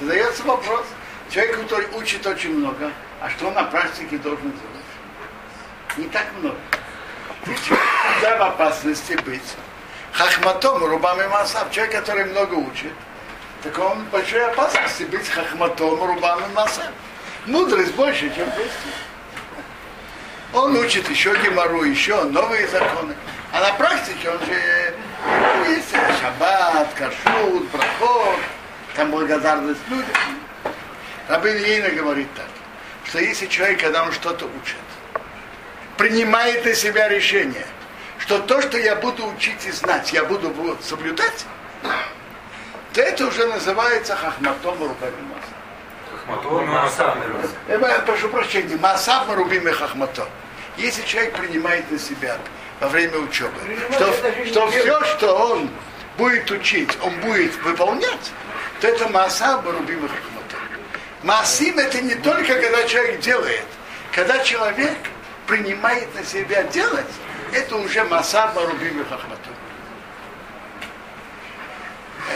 Задается 0.00 0.42
вопрос. 0.44 0.84
Человек, 1.30 1.60
который 1.60 1.86
учит 1.94 2.26
очень 2.26 2.56
много, 2.56 2.90
а 3.20 3.30
что 3.30 3.48
он 3.48 3.54
на 3.54 3.64
практике 3.64 4.18
должен 4.18 4.50
делать? 4.50 5.96
Не 5.96 6.04
так 6.08 6.26
много. 6.40 6.56
Человек 7.44 7.86
всегда 8.12 8.36
в 8.36 8.42
опасности 8.42 9.12
быть. 9.24 9.56
Хахматом, 10.12 10.84
рубами 10.84 11.26
масав. 11.28 11.70
Человек, 11.70 11.94
который 11.94 12.24
много 12.24 12.54
учит, 12.54 12.92
так 13.62 13.78
он 13.78 14.00
в 14.00 14.10
большой 14.10 14.44
опасности 14.44 15.04
быть 15.04 15.28
хахматом, 15.28 16.02
рубами 16.02 16.52
масав. 16.54 16.90
Мудрость 17.46 17.94
больше, 17.94 18.22
чем 18.34 18.46
действие. 18.46 18.94
Он 20.52 20.76
учит 20.76 21.08
еще 21.08 21.36
гемору, 21.42 21.84
еще 21.84 22.24
новые 22.24 22.66
законы. 22.68 23.14
А 23.52 23.60
на 23.60 23.72
практике 23.74 24.30
он 24.30 24.38
же 24.40 24.94
ну, 25.26 25.64
есть 25.70 25.92
шаббат, 26.20 26.88
кашут, 26.94 27.68
проход, 27.70 28.38
там 28.96 29.10
благодарность 29.10 29.80
людям. 29.88 30.14
Рабин 31.28 31.56
Ейна 31.56 31.90
говорит 31.90 32.28
так, 32.34 32.48
что 33.04 33.20
если 33.20 33.46
человек, 33.46 33.80
когда 33.80 34.04
он 34.04 34.12
что-то 34.12 34.46
учит, 34.46 34.76
принимает 35.96 36.64
на 36.64 36.74
себя 36.74 37.08
решение, 37.08 37.66
что 38.18 38.40
то, 38.40 38.60
что 38.60 38.78
я 38.78 38.96
буду 38.96 39.26
учить 39.26 39.64
и 39.66 39.70
знать, 39.70 40.12
я 40.12 40.24
буду 40.24 40.52
соблюдать, 40.82 41.46
то 42.92 43.00
это 43.00 43.26
уже 43.26 43.46
называется 43.46 44.16
хахматом 44.16 44.82
руками 44.82 45.14
Я 47.68 47.78
прошу 48.00 48.28
прощения, 48.28 48.76
масав 48.76 49.28
марубим 49.28 49.70
хахмато. 49.72 50.26
Если 50.76 51.02
человек 51.02 51.34
принимает 51.34 51.90
на 51.90 51.98
себя 51.98 52.38
во 52.80 52.88
время 52.88 53.18
учебы, 53.18 53.52
что, 53.92 54.12
что 54.46 54.70
все, 54.70 55.04
что 55.04 55.34
он 55.34 55.70
будет 56.16 56.50
учить, 56.50 56.96
он 57.02 57.12
будет 57.20 57.54
выполнять, 57.62 58.32
то 58.80 58.88
это 58.88 59.08
масав 59.08 59.64
марубим 59.64 60.00
хахмато. 60.02 60.56
Масим 61.22 61.78
это 61.78 62.00
не 62.00 62.14
только 62.14 62.54
когда 62.54 62.84
человек 62.84 63.20
делает, 63.20 63.64
когда 64.12 64.38
человек 64.38 64.96
принимает 65.46 66.14
на 66.14 66.24
себя 66.24 66.62
делать, 66.64 67.06
это 67.52 67.76
уже 67.76 68.04
масав 68.04 68.54
марубим 68.54 69.04
хахмато. 69.08 69.50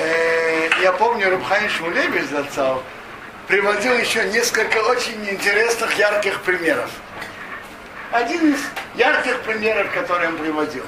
Э, 0.01 0.69
Я 0.83 0.93
помню, 0.93 1.31
Рабхайн 1.31 1.71
Шмулевич 1.71 2.25
зацал, 2.29 2.83
приводил 3.47 3.95
еще 3.95 4.25
несколько 4.31 4.79
очень 4.79 5.29
интересных, 5.29 5.97
ярких 5.99 6.41
примеров. 6.43 6.91
Один 8.11 8.55
из 8.55 8.61
ярких 8.95 9.41
примеров, 9.43 9.93
который 9.93 10.29
он 10.29 10.39
приводил. 10.39 10.85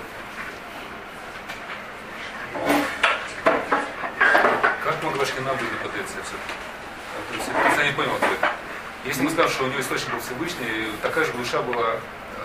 Как 4.85 5.03
мы 5.03 5.11
вашей 5.11 5.41
набрали 5.41 5.69
подается 5.83 6.15
все-таки? 6.23 7.77
Я 7.77 7.87
не 7.87 7.93
понял 7.93 8.15
ответ. 8.15 8.39
Если 9.05 9.23
мы 9.23 9.31
скажем, 9.31 9.51
что 9.51 9.65
у 9.65 9.67
него 9.69 9.81
источник 9.81 10.13
был 10.13 10.21
Всевышний, 10.21 10.93
такая 11.03 11.25
же 11.25 11.33
душа 11.33 11.61
была, 11.63 11.97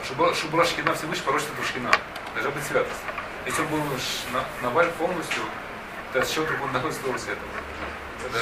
что 0.04 0.48
была 0.48 0.66
Шкина 0.66 0.94
Всевышний, 0.96 1.24
порочная 1.26 1.56
Душкина. 1.56 1.92
Должна 2.34 2.52
быть 2.52 2.64
святость. 2.64 3.00
Если 3.46 3.62
он 3.62 3.68
был 3.68 3.84
Наваль 4.62 4.90
полностью, 4.92 5.44
то 6.14 6.24
с 6.24 6.30
чего 6.32 6.46
другого 6.46 6.72
находится 6.72 7.02
этого? 7.02 7.61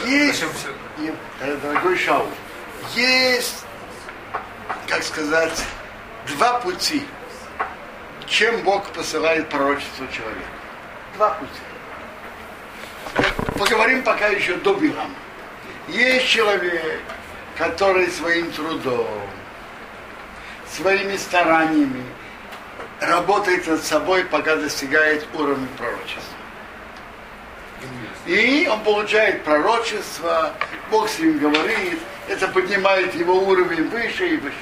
Есть, 0.05 0.43
и, 0.97 1.13
э, 1.41 1.55
дорогой 1.57 1.97
Шаул, 1.97 2.27
есть, 2.95 3.65
как 4.87 5.03
сказать, 5.03 5.63
два 6.27 6.59
пути, 6.59 7.03
чем 8.27 8.61
Бог 8.61 8.85
посылает 8.89 9.49
пророчество 9.49 10.07
человеку. 10.07 10.41
Два 11.15 11.31
пути. 11.31 11.51
Поговорим 13.57 14.03
пока 14.03 14.27
еще 14.27 14.55
до 14.55 14.73
Билама. 14.75 15.15
Есть 15.87 16.27
человек, 16.27 17.01
который 17.57 18.09
своим 18.11 18.51
трудом, 18.51 19.21
своими 20.71 21.17
стараниями 21.17 22.03
работает 23.01 23.67
над 23.67 23.83
собой, 23.83 24.23
пока 24.25 24.55
достигает 24.55 25.25
уровня 25.33 25.67
пророчества. 25.77 26.38
И 28.29 28.67
он 28.67 28.83
получает 28.83 29.43
пророчество, 29.43 30.53
Бог 30.91 31.09
с 31.09 31.17
ним 31.17 31.39
говорит, 31.39 31.99
это 32.27 32.47
поднимает 32.47 33.15
его 33.15 33.33
уровень 33.33 33.89
выше 33.89 34.27
и 34.27 34.37
выше. 34.37 34.55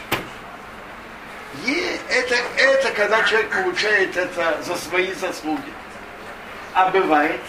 И 1.65 1.99
это, 2.07 2.35
это 2.55 2.91
когда 2.91 3.21
человек 3.23 3.49
получает 3.49 4.15
это 4.15 4.63
за 4.63 4.77
свои 4.77 5.11
заслуги. 5.11 5.73
А 6.73 6.91
бывает, 6.91 7.41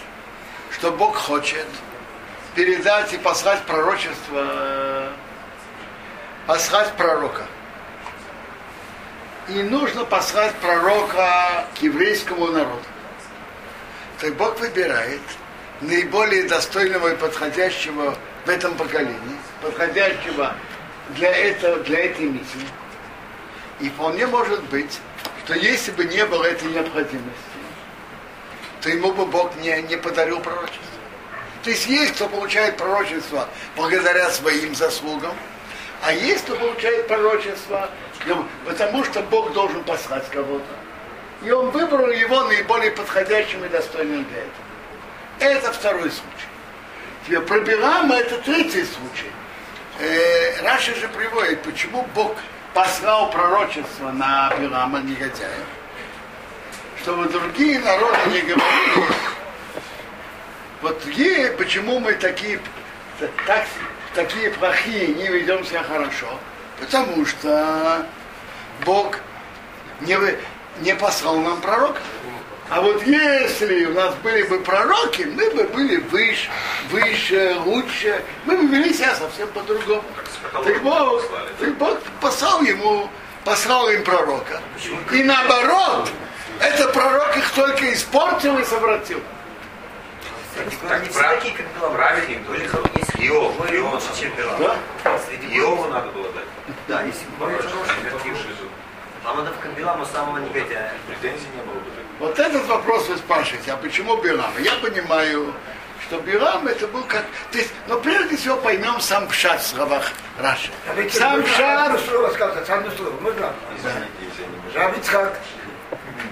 что 0.72 0.90
Бог 0.90 1.14
хочет 1.14 1.68
передать 2.56 3.12
и 3.12 3.18
послать 3.18 3.62
пророчество, 3.62 5.12
послать 6.48 6.94
пророка. 6.94 7.46
И 9.50 9.62
нужно 9.62 10.04
послать 10.04 10.56
пророка 10.56 11.68
к 11.78 11.78
еврейскому 11.80 12.48
народу. 12.48 12.82
Так 14.20 14.34
Бог 14.34 14.58
выбирает 14.58 15.20
наиболее 15.80 16.44
достойного 16.44 17.12
и 17.12 17.16
подходящего 17.16 18.16
в 18.44 18.48
этом 18.48 18.74
поколении, 18.76 19.38
подходящего 19.62 20.54
для, 21.10 21.30
этого, 21.30 21.76
для 21.84 22.06
этой 22.06 22.26
миссии. 22.26 22.66
И 23.80 23.88
вполне 23.90 24.26
может 24.26 24.62
быть, 24.64 24.98
что 25.44 25.54
если 25.54 25.92
бы 25.92 26.04
не 26.04 26.24
было 26.26 26.44
этой 26.44 26.68
необходимости, 26.68 27.22
то 28.80 28.90
ему 28.90 29.12
бы 29.12 29.26
Бог 29.26 29.56
не, 29.56 29.80
не 29.82 29.96
подарил 29.96 30.40
пророчество. 30.40 30.82
То 31.62 31.70
есть 31.70 31.86
есть, 31.86 32.14
кто 32.14 32.28
получает 32.28 32.76
пророчество 32.76 33.48
благодаря 33.76 34.30
своим 34.30 34.74
заслугам, 34.74 35.34
а 36.02 36.12
есть, 36.12 36.44
кто 36.44 36.54
получает 36.56 37.08
пророчество, 37.08 37.90
ну, 38.26 38.44
потому 38.64 39.04
что 39.04 39.22
Бог 39.22 39.52
должен 39.52 39.82
послать 39.84 40.28
кого-то. 40.30 40.64
И 41.42 41.50
он 41.50 41.70
выбрал 41.70 42.10
его 42.10 42.44
наиболее 42.44 42.90
подходящим 42.90 43.64
и 43.64 43.68
достойным 43.68 44.24
для 44.24 44.38
этого. 44.38 44.67
Это 45.40 45.72
второй 45.72 46.10
случай. 46.10 46.48
Теперь 47.24 47.40
про 47.40 47.60
Билама 47.60 48.16
это 48.16 48.38
третий 48.38 48.84
случай. 48.84 49.30
Э, 50.00 50.62
Раша 50.62 50.94
же 50.94 51.08
приводит, 51.08 51.62
почему 51.62 52.06
Бог 52.14 52.36
послал 52.74 53.30
пророчество 53.30 54.10
на 54.10 54.52
Билама, 54.58 55.00
негодяя, 55.00 55.64
чтобы 57.02 57.28
другие 57.28 57.78
народы 57.80 58.18
не 58.32 58.40
говорили, 58.40 59.06
вот 60.80 61.02
другие, 61.02 61.52
почему 61.52 61.98
мы 61.98 62.12
такие, 62.14 62.60
так, 63.46 63.66
такие 64.14 64.50
плохие, 64.50 65.08
не 65.08 65.26
ведем 65.28 65.64
себя 65.64 65.82
хорошо, 65.82 66.38
потому 66.78 67.26
что 67.26 68.06
Бог 68.84 69.18
не, 70.00 70.16
не 70.80 70.94
послал 70.94 71.38
нам 71.40 71.60
пророка. 71.60 72.00
А 72.70 72.82
вот 72.82 73.02
если 73.06 73.86
у 73.86 73.94
нас 73.94 74.14
были 74.16 74.42
бы 74.42 74.60
пророки, 74.60 75.22
мы 75.22 75.50
бы 75.50 75.64
были 75.64 75.96
выше, 75.96 76.50
выше, 76.90 77.56
лучше, 77.64 78.22
мы 78.44 78.58
бы 78.58 78.66
вели 78.66 78.92
себя 78.92 79.14
совсем 79.14 79.48
по-другому. 79.48 80.04
Так 80.52 80.82
Бог, 80.82 81.22
так 81.58 81.74
Бог 81.78 81.98
послал 82.20 82.60
ему, 82.62 83.08
послал 83.44 83.88
им 83.88 84.04
пророка. 84.04 84.60
И 85.12 85.22
наоборот, 85.22 86.10
этот 86.60 86.92
пророк 86.92 87.36
их 87.38 87.50
только 87.52 87.92
испортил 87.94 88.58
и 88.58 88.64
совратил. 88.64 89.22
Так, 90.88 91.02
не 91.02 91.08
все 91.08 91.20
такие, 91.22 91.54
как 91.54 91.66
Были 92.48 92.66
тоже. 92.66 92.76
хоро- 92.76 92.98
есть 92.98 93.10
Иов, 93.30 93.56
были 93.58 93.76
Иов. 93.76 93.94
лучше, 93.94 94.20
чем 94.20 94.34
Билам. 94.34 94.58
Да? 95.04 95.18
Среди 95.20 95.46
Иову 95.56 95.76
прочего. 95.76 95.94
надо 95.94 96.10
было 96.10 96.32
дать. 96.32 96.44
Да, 96.88 97.02
если 97.04 97.24
же. 98.34 98.44
А 99.24 99.34
надо 99.34 99.52
в 99.52 99.58
Билама 99.74 100.04
самого 100.04 100.38
негодяя. 100.38 100.92
Претензий 101.06 101.46
не 101.54 101.62
было 101.62 101.74
бы. 101.80 101.90
Вот 102.18 102.38
этот 102.38 102.66
вопрос 102.66 103.08
вы 103.08 103.16
спрашиваете, 103.16 103.72
а 103.72 103.76
почему 103.76 104.16
Билам? 104.16 104.50
Я 104.58 104.74
понимаю, 104.76 105.54
что 106.06 106.18
Билам 106.20 106.66
это 106.66 106.88
был 106.88 107.04
как... 107.04 107.24
То 107.52 107.58
есть, 107.58 107.72
но 107.86 108.00
прежде 108.00 108.36
всего 108.36 108.56
поймем 108.56 109.00
сам 109.00 109.28
пшат 109.28 109.60
в 109.60 109.66
словах 109.66 110.10
Раши. 110.38 110.70
Сам 111.12 111.34
Одно 111.34 111.46
пшат... 111.46 112.00
слово 112.00 112.30
сказать, 112.30 112.68
одно 112.68 112.90
слово. 112.90 113.20
Можно? 113.20 113.52
Извините, 113.76 114.08
если 114.20 114.42
я 114.42 114.48
не 114.48 114.56
мешаю. 114.56 114.88
Раб 114.88 114.98
Ицхак, 114.98 115.38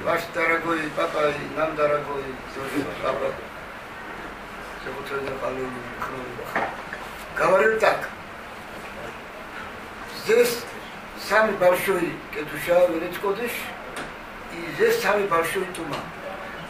ваш 0.05 0.21
дорогой 0.35 0.81
папа 0.97 1.29
и 1.29 1.59
нам 1.59 1.77
дорогой 1.77 2.23
тоже 2.55 2.87
папа, 3.03 3.33
зовут 4.85 5.07
Халиль 5.41 5.69
Кровах, 6.01 6.69
говорил 7.37 7.79
так. 7.79 8.09
Здесь 10.25 10.59
самый 11.29 11.53
большой 11.53 12.13
Кедуша 12.35 12.87
Верец 12.89 13.17
Кодыш, 13.23 13.53
и 14.57 14.67
здесь 14.77 15.01
самый 15.01 15.27
большой 15.27 15.65
тума. 15.75 15.97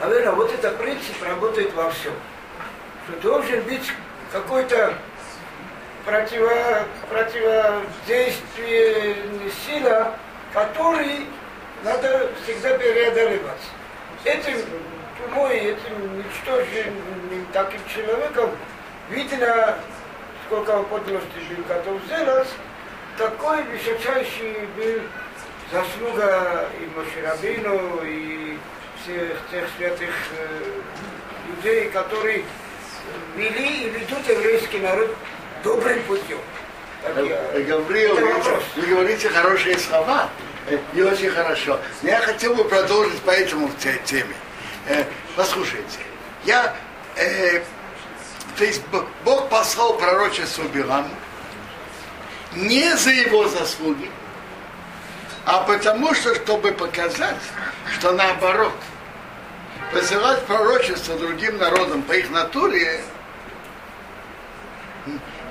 Наверное, 0.01 0.33
вот 0.33 0.51
этот 0.53 0.77
принцип 0.79 1.23
работает 1.23 1.73
во 1.75 1.91
всем. 1.91 2.15
Что 3.09 3.21
должен 3.21 3.61
быть 3.63 3.93
какой-то 4.33 4.95
противо, 6.05 6.85
противодействие 7.09 9.17
сила, 9.65 10.17
который 10.53 11.27
надо 11.85 12.33
всегда 12.43 12.77
преодолевать. 12.77 13.63
Этим 14.25 14.59
тумой, 15.19 15.57
этим 15.57 16.19
ничтожным 16.19 17.47
таким 17.53 17.81
человеком 17.93 18.51
видно, 19.11 19.77
сколько 20.47 20.71
он 20.71 20.87
подлости 20.87 21.39
был 21.49 21.63
готов 21.69 22.01
сделать, 22.07 22.49
такой 23.17 23.63
высочайший 23.65 24.69
был 24.77 25.01
заслуга 25.73 26.69
и 26.81 26.87
Мошерабину, 26.99 28.01
и 28.05 28.59
всех 29.03 29.37
тех 29.51 29.65
святых 29.77 30.11
э, 30.39 30.81
людей, 31.49 31.91
которые 31.91 32.45
вели 33.37 33.85
и 33.87 33.91
ведут 33.91 34.29
еврейский 34.29 34.79
народ 34.79 35.15
добрым 35.63 36.03
путем. 36.05 36.39
Так 37.03 37.17
я- 37.25 37.51
Э, 37.53 37.63
Гавриил, 37.63 38.15
вы, 38.17 38.87
говорите 38.87 39.29
хорошие 39.29 39.79
слова, 39.79 40.29
э, 40.69 40.79
и 40.95 41.03
очень 41.03 41.31
хорошо. 41.31 41.79
Но 42.03 42.09
я 42.11 42.21
хотел 42.21 42.55
бы 42.55 42.65
продолжить 42.65 43.21
по 43.23 43.31
этому 43.31 43.71
те- 43.79 44.01
теме. 44.05 44.35
Э, 44.89 45.05
Послушайте, 45.37 45.99
я, 46.47 46.75
э, 47.17 47.61
то 48.57 48.65
есть 48.65 48.81
Бог 49.25 49.49
послал 49.51 49.99
пророчество 49.99 50.63
Биламу 50.63 51.11
не 52.55 52.97
за 52.97 53.11
его 53.11 53.47
заслуги, 53.49 54.11
а 55.47 55.61
потому 55.61 56.13
что, 56.13 56.35
чтобы 56.35 56.73
показать, 56.73 57.37
что 57.95 58.13
наоборот, 58.13 58.75
посылать 59.93 60.45
пророчество 60.45 61.17
другим 61.17 61.57
народам 61.57 62.03
по 62.03 62.13
их 62.13 62.31
натуре, 62.31 63.01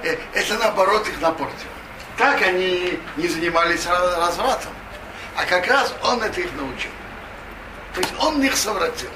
э, 0.03 0.17
это 0.34 0.53
наоборот 0.55 1.08
их 1.08 1.21
напортило. 1.21 1.71
Так 2.17 2.41
они 2.41 2.99
не 3.15 3.27
занимались 3.27 3.86
развратом. 3.86 4.71
А 5.38 5.45
как 5.45 5.67
раз 5.67 5.93
он 6.03 6.21
это 6.21 6.41
их 6.41 6.53
научил. 6.53 6.91
То 7.93 8.01
есть 8.01 8.13
он 8.19 8.41
их 8.43 8.55
совратил. 8.55 9.10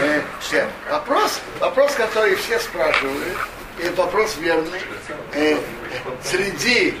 Э, 0.00 0.22
все. 0.40 0.66
Вопрос, 0.90 1.40
вопрос, 1.60 1.94
который 1.94 2.34
все 2.36 2.58
спрашивают, 2.58 3.36
и 3.78 3.88
вопрос 3.90 4.36
верный. 4.38 4.80
Э, 5.34 5.54
э, 5.54 5.58
среди, 6.22 6.98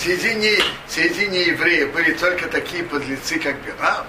среди, 0.00 0.34
не, 0.34 0.58
среди 0.88 1.26
неевреев 1.28 1.92
были 1.92 2.12
только 2.14 2.48
такие 2.48 2.84
подлецы, 2.84 3.38
как 3.38 3.56
Билам. 3.56 4.06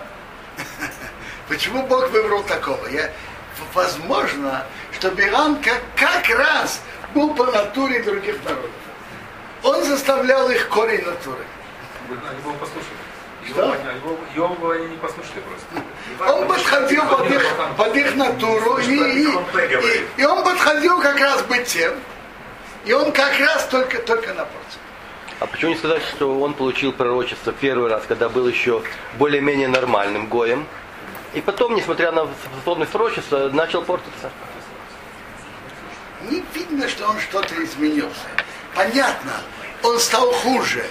Почему 1.47 1.86
Бог 1.86 2.10
выбрал 2.10 2.43
такого? 2.43 2.88
Я, 2.88 3.12
возможно, 3.73 4.65
что 4.93 5.12
Билам 5.12 5.62
как, 5.62 5.82
как 5.95 6.30
раз 6.38 6.82
был 7.13 7.34
по 7.34 7.45
натуре 7.45 8.01
других 8.04 8.43
народов. 8.43 8.71
Он 9.63 9.84
заставлял 9.84 10.49
их 10.49 10.69
корень 10.69 11.06
натуры. 11.06 11.45
Они 12.10 12.39
его 12.39 12.54
послушали. 12.54 13.01
Его, 13.47 13.73
его, 14.36 14.56
его 14.56 14.69
они 14.71 14.88
не 14.88 14.97
послушали 14.97 15.41
просто. 15.41 16.32
Он 16.32 16.47
подходил 16.47 17.04
под 17.08 17.32
их, 17.32 17.43
под 17.75 17.95
их 17.95 18.15
натуру, 18.15 18.77
и, 18.77 18.84
и, 18.84 19.25
и, 19.25 20.21
и 20.21 20.25
он 20.25 20.43
подходил 20.43 20.99
как 21.01 21.19
раз 21.19 21.41
быть 21.43 21.65
тем, 21.65 21.93
и 22.86 22.93
он 22.93 23.12
как 23.12 23.39
раз 23.39 23.65
только, 23.67 23.97
только 23.99 24.34
напротив. 24.34 24.81
А 25.41 25.47
почему 25.47 25.71
не 25.71 25.77
сказать, 25.77 26.04
что 26.04 26.39
он 26.39 26.54
получил 26.54 26.93
пророчество 26.93 27.51
первый 27.51 27.89
раз, 27.89 28.04
когда 28.08 28.30
был 28.30 28.47
еще 28.47 28.84
более-менее 29.17 29.67
нормальным 29.69 30.27
гоем, 30.27 30.67
и 31.34 31.41
потом, 31.41 31.73
несмотря 31.73 32.12
на 32.12 32.27
способность 32.43 32.91
пророчества, 32.91 33.49
начал 33.51 33.82
портиться? 33.82 34.30
Не 36.30 36.43
видно, 36.54 36.88
что 36.88 37.08
он 37.08 37.19
что-то 37.19 37.56
изменился. 37.63 38.27
Понятно, 38.75 39.32
он 39.82 39.99
стал 39.99 40.32
хуже, 40.32 40.86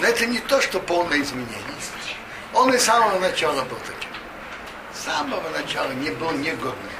но 0.00 0.06
это 0.06 0.24
не 0.24 0.38
то, 0.38 0.62
что 0.62 0.80
полное 0.80 1.20
изменение. 1.20 1.58
Он 2.54 2.72
и 2.72 2.78
с 2.78 2.84
самого 2.84 3.18
начала 3.18 3.60
был 3.64 3.76
таким. 3.86 4.10
С 4.94 5.04
самого 5.04 5.46
начала 5.50 5.92
не 5.92 6.08
был 6.12 6.30
негодным. 6.30 6.99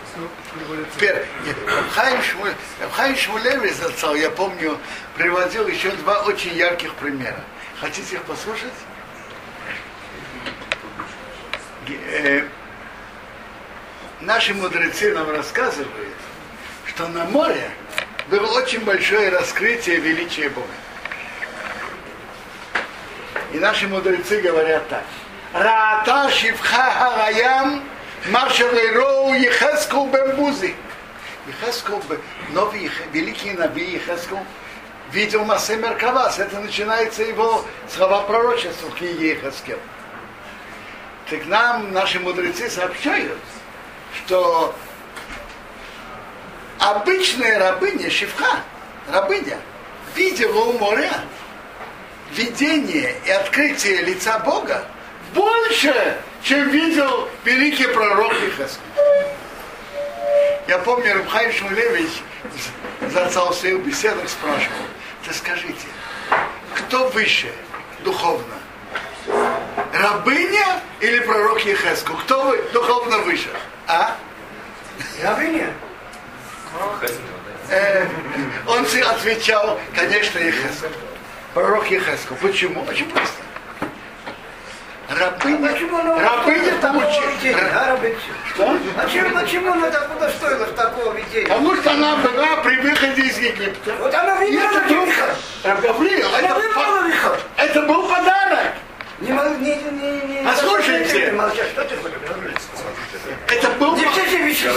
Хайм 2.92 3.16
Шмулевич 3.16 3.74
зацал, 3.74 4.14
я 4.14 4.30
помню, 4.30 4.78
приводил 5.16 5.66
еще 5.68 5.90
два 5.92 6.22
очень 6.22 6.54
ярких 6.54 6.94
примера. 6.94 7.40
Хотите 7.80 8.16
их 8.16 8.22
послушать? 8.24 8.72
Э, 11.88 12.44
Наши 14.20 14.52
мудрецы 14.52 15.14
нам 15.14 15.30
рассказывают, 15.30 16.14
что 16.86 17.08
на 17.08 17.24
море 17.24 17.70
было 18.28 18.46
очень 18.58 18.84
большое 18.84 19.30
раскрытие 19.30 19.96
величия 19.96 20.50
Бога. 20.50 20.68
И 23.54 23.58
наши 23.58 23.88
мудрецы 23.88 24.42
говорят 24.42 24.86
так. 24.90 25.04
Раата 25.54 26.30
шивха 26.30 26.90
хараям 26.90 27.82
маршалейроу 28.28 29.34
ехескул 29.34 30.08
бембузи. 30.08 30.74
Ехескул, 31.46 32.02
новый 32.50 32.90
великий 33.12 33.52
наби 33.52 33.92
Ехескул 33.92 34.40
видел 35.10 35.44
Масе 35.44 35.76
Меркавас. 35.76 36.38
Это 36.38 36.60
начинается 36.60 37.22
его 37.22 37.64
слова 37.88 38.22
пророчества 38.22 38.88
в 38.88 38.94
книге 38.94 39.30
Ехескел. 39.30 39.78
Так 41.28 41.46
нам 41.46 41.92
наши 41.92 42.20
мудрецы 42.20 42.68
сообщают, 42.68 43.38
что 44.14 44.74
обычная 46.78 47.58
рабыня, 47.58 48.10
шифха, 48.10 48.60
рабыня, 49.08 49.58
видела 50.14 50.64
у 50.64 50.72
моря 50.78 51.12
видение 52.32 53.14
и 53.24 53.30
открытие 53.30 54.02
лица 54.02 54.38
Бога 54.40 54.86
больше, 55.34 56.16
чем 56.42 56.68
видел 56.70 57.28
великий 57.44 57.86
пророк 57.86 58.32
Михаил. 58.32 58.80
Я 60.68 60.78
помню, 60.78 61.14
Рабхай 61.14 61.52
Шмулевич 61.52 62.22
за 63.10 63.28
в 63.50 63.54
своих 63.54 63.80
беседах 63.80 64.28
спрашивал, 64.28 64.76
ты 65.26 65.34
скажите, 65.34 65.86
кто 66.74 67.08
выше 67.08 67.52
духовно? 68.04 68.54
Рабыня 69.92 70.80
или 71.00 71.18
пророк 71.20 71.60
Ехеску? 71.64 72.14
Кто 72.14 72.42
вы 72.44 72.62
духовно 72.72 73.18
выше? 73.18 73.48
А? 73.86 74.16
Рабыня? 75.22 75.72
Э, 77.68 78.06
он 78.66 78.84
отвечал, 78.84 79.78
конечно, 79.94 80.38
Ехеску. 80.38 80.88
Пророк 81.54 81.90
Ехеску. 81.90 82.34
Почему? 82.36 82.82
Очень 82.84 83.10
просто. 83.10 83.36
Рабыня, 85.10 85.68
рабыня 86.20 86.72
а, 86.82 87.88
рабыня? 87.88 88.14
Что? 88.54 88.78
А 88.96 89.08
чем, 89.10 89.32
почему 89.32 89.72
она 89.72 89.90
так 89.90 90.08
удостоилась 90.16 90.70
такого 90.76 91.12
видения? 91.14 91.48
Потому 91.48 91.74
что 91.74 91.90
она 91.90 92.16
была 92.18 92.56
при 92.62 92.76
выходе 92.76 93.22
из 93.22 93.38
Египта. 93.38 93.92
Вот 93.98 94.14
она 94.14 94.36
выбрала 94.36 94.70
Гавриил, 95.64 96.28
Она 96.36 96.54
выбрала 96.54 97.00
выход. 97.00 97.40
это 97.56 97.82
был 97.82 98.06
подарок. 98.06 98.72
Не, 99.18 99.30
не, 99.30 99.74
не, 99.74 100.42
не, 100.42 100.46
Послушайте. 100.46 101.34
что 101.72 101.84
ты 101.84 101.96
хочешь? 101.96 102.16
Это 103.48 103.68
был 103.80 103.96
Не 103.96 104.06
все 104.06 104.26
же 104.26 104.36
вещи 104.38 104.66
с, 104.66 104.70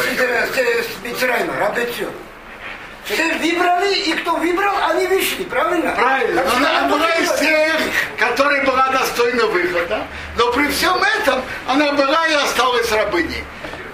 выбрали, 3.40 3.96
и 3.96 4.14
кто 4.14 4.36
выбрал, 4.36 4.76
они 4.90 5.08
вышли, 5.08 5.44
правильно? 5.44 5.92
Правильно. 5.92 6.42
Так 6.42 6.46
Но 6.46 6.52
что 6.52 6.58
она 6.58 6.80
она 6.80 6.88
была 6.88 7.10
из 7.16 7.32
тех, 7.40 7.76
которая 8.18 8.66
была 8.66 8.88
достойна 8.90 9.46
выхода. 9.48 10.08
Но 10.38 10.52
при 10.52 10.68
всем 10.70 11.02
этом 11.04 11.42
она 11.68 11.92
была 11.92 12.28
и 12.28 12.34
осталась 12.34 12.92
рабыней. 12.92 13.44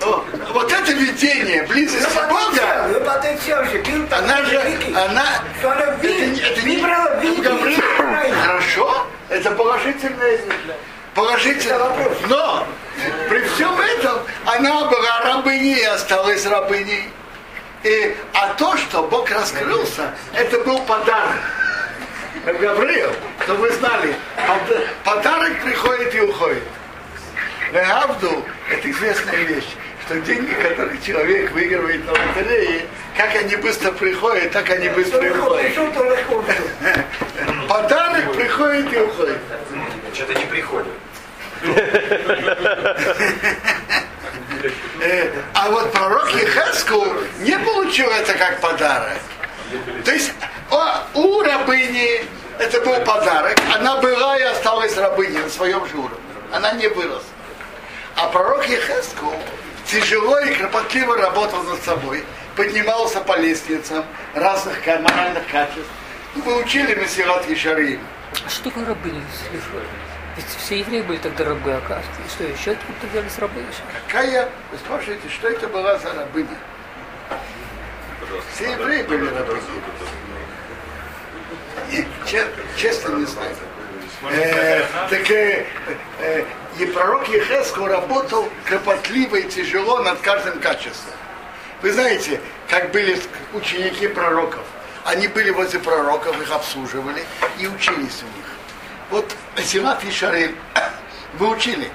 О, 0.02 0.24
Вот 0.54 0.72
это 0.72 0.92
видение, 0.94 1.64
близость 1.64 2.08
Бога, 2.16 3.00
потенциал 3.06 3.66
же 3.66 3.84
она 4.12 4.44
же, 4.46 4.56
великий, 4.56 4.94
она, 4.94 5.26
что 5.60 5.72
она 5.72 5.82
это, 5.82 6.42
это 6.42 6.62
не 6.66 6.78
выбрала 6.78 7.20
Израиль. 7.22 8.34
Хорошо, 8.34 9.08
это 9.28 9.52
положительное, 9.52 10.40
положительное. 11.14 11.76
Это 11.76 11.84
вопрос. 11.84 12.18
Но 12.30 12.68
при 13.30 13.42
всем 13.50 13.80
этом 13.80 14.20
она 14.46 14.86
была 14.86 15.20
рабыней 15.26 15.80
и 15.80 15.84
осталась 15.84 16.46
рабыней. 16.46 17.10
И, 17.84 18.16
а 18.34 18.54
то, 18.56 18.76
что 18.78 19.04
Бог 19.04 19.30
раскрылся, 19.32 20.14
это 20.34 20.60
был 20.60 20.80
подарок. 20.82 21.38
Гавриил, 22.46 23.12
что 23.44 23.56
вы 23.56 23.70
знали, 23.72 24.16
под- 24.48 24.88
подарок 25.04 25.54
приходит 25.64 26.14
и 26.16 26.22
уходит. 26.22 26.64
Леавду– 27.72 28.44
это 28.72 28.90
известная 28.92 29.44
вещь, 29.44 29.68
что 30.06 30.20
деньги, 30.22 30.54
которые 30.54 31.00
человек 31.02 31.52
выигрывает 31.52 32.04
на 32.06 32.14
лотерее, 32.14 32.86
как 33.16 33.36
они 33.36 33.56
быстро 33.58 33.92
приходят, 33.92 34.52
так 34.52 34.70
они 34.72 34.90
быстро 34.90 35.24
и 35.26 35.30
уходят. 35.30 35.76
то. 35.76 36.44
Подарок 37.68 38.34
приходит 38.34 38.92
и 38.94 38.98
уходит. 38.98 39.38
Что-то 40.14 40.34
не 40.34 40.46
приходит. 40.46 40.88
А 45.54 45.70
вот 45.70 45.92
пророк 45.92 46.32
Ехеску 46.34 47.06
не 47.40 47.58
получил 47.60 48.10
это 48.10 48.34
как 48.34 48.60
подарок. 48.62 49.18
То 50.04 50.12
есть 50.12 50.32
у 51.14 51.42
рабыни 51.42 52.26
это 52.60 52.82
был 52.82 53.00
подарок. 53.02 53.58
Она 53.74 53.98
была 53.98 54.38
и 54.38 54.44
осталась 54.44 54.98
рабыней 54.98 55.40
на 55.40 55.50
своем 55.50 55.86
же 55.88 55.98
уровне. 55.98 56.18
Она 56.52 56.72
не 56.74 56.88
выросла. 56.88 57.24
А 58.16 58.28
пророк 58.28 58.68
Ехеску 58.68 59.34
тяжело 59.86 60.40
и 60.40 60.54
кропотливо 60.54 61.18
работал 61.18 61.64
над 61.64 61.82
собой, 61.84 62.24
поднимался 62.56 63.22
по 63.22 63.38
лестницам 63.38 64.06
разных 64.34 64.86
моральных 64.86 65.48
качеств. 65.50 65.90
Мы 66.36 66.62
учили 66.62 66.96
Мессират 66.96 67.48
Ешарим. 67.50 68.02
А 68.46 68.50
что 68.50 68.66
такое 68.66 68.86
рабыня? 68.86 69.22
Ведь 70.40 70.58
все 70.58 70.80
евреи 70.80 71.02
были 71.02 71.18
тогда 71.18 71.44
рабы, 71.44 71.74
оказывается. 71.74 72.22
И 72.26 72.30
что, 72.30 72.44
еще 72.46 72.72
откуда 72.72 73.08
взялись 73.12 73.38
рабы 73.40 73.60
еще? 73.60 73.82
Какая, 74.08 74.50
вы 74.72 74.78
спрашиваете, 74.78 75.28
что 75.28 75.50
это 75.50 75.68
была 75.68 75.98
за 76.00 76.14
рабыня? 76.14 76.58
Все 78.56 78.72
евреи 78.72 79.04
были 79.04 79.28
рабыни. 79.28 79.60
И, 81.92 82.08
че- 82.26 82.48
честно 82.78 83.16
не 83.18 83.26
знаю. 83.26 83.54
Э, 84.32 84.86
так 85.10 85.30
э, 85.30 85.66
э, 86.20 86.46
и 86.78 86.86
пророк 86.86 87.28
Ехеску 87.28 87.86
работал 87.88 88.48
кропотливо 88.64 89.36
и 89.36 89.50
тяжело 89.50 90.02
над 90.04 90.22
каждым 90.22 90.62
качеством. 90.62 91.16
Вы 91.82 91.92
знаете, 91.92 92.40
как 92.70 92.92
были 92.92 93.20
ученики 93.54 94.08
пророков. 94.08 94.64
Они 95.04 95.28
были 95.28 95.50
возле 95.50 95.80
пророков, 95.82 96.42
их 96.42 96.50
обслуживали 96.50 97.26
и 97.58 97.68
учились 97.68 98.24
у 98.24 98.38
них. 98.38 98.46
Вот 99.10 99.36
Силат 99.64 100.04
и 100.04 100.12
Шарим 100.12 100.56
вы 101.34 101.50
учили. 101.50 101.90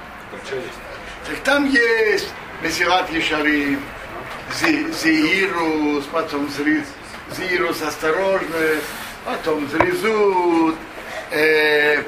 Так 1.27 1.39
там 1.45 1.71
есть 1.71 2.29
Месилат 2.63 3.11
Ешарим, 3.11 3.83
Зиирус, 4.53 6.05
потом 6.13 6.47
Зри- 6.47 6.85
Зиирус 7.37 7.83
осторожность, 7.83 8.85
потом 9.25 9.69
Зризут, 9.69 10.77
э, 11.31 12.03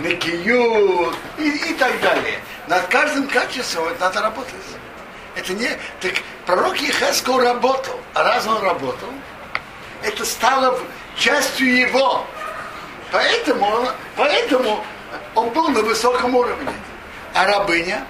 Некиют 0.00 1.14
и, 1.38 1.48
и 1.48 1.74
так 1.74 2.00
далее. 2.00 2.40
Над 2.68 2.86
каждым 2.88 3.28
качеством 3.28 3.88
это 3.88 4.00
надо 4.00 4.22
работать. 4.22 4.54
Это 5.34 5.52
не... 5.54 5.68
Так 6.00 6.14
пророк 6.46 6.76
Ехесков 6.76 7.42
работал, 7.42 7.98
а 8.14 8.22
раз 8.22 8.46
он 8.46 8.62
работал, 8.62 9.08
это 10.02 10.24
стало 10.24 10.78
частью 11.16 11.74
его. 11.74 12.26
Поэтому 13.12 13.66
он, 13.66 13.88
поэтому 14.16 14.84
он 15.34 15.50
был 15.50 15.68
на 15.68 15.82
высоком 15.82 16.34
уровне. 16.34 16.72
А 17.34 17.46
рабыня 17.46 18.06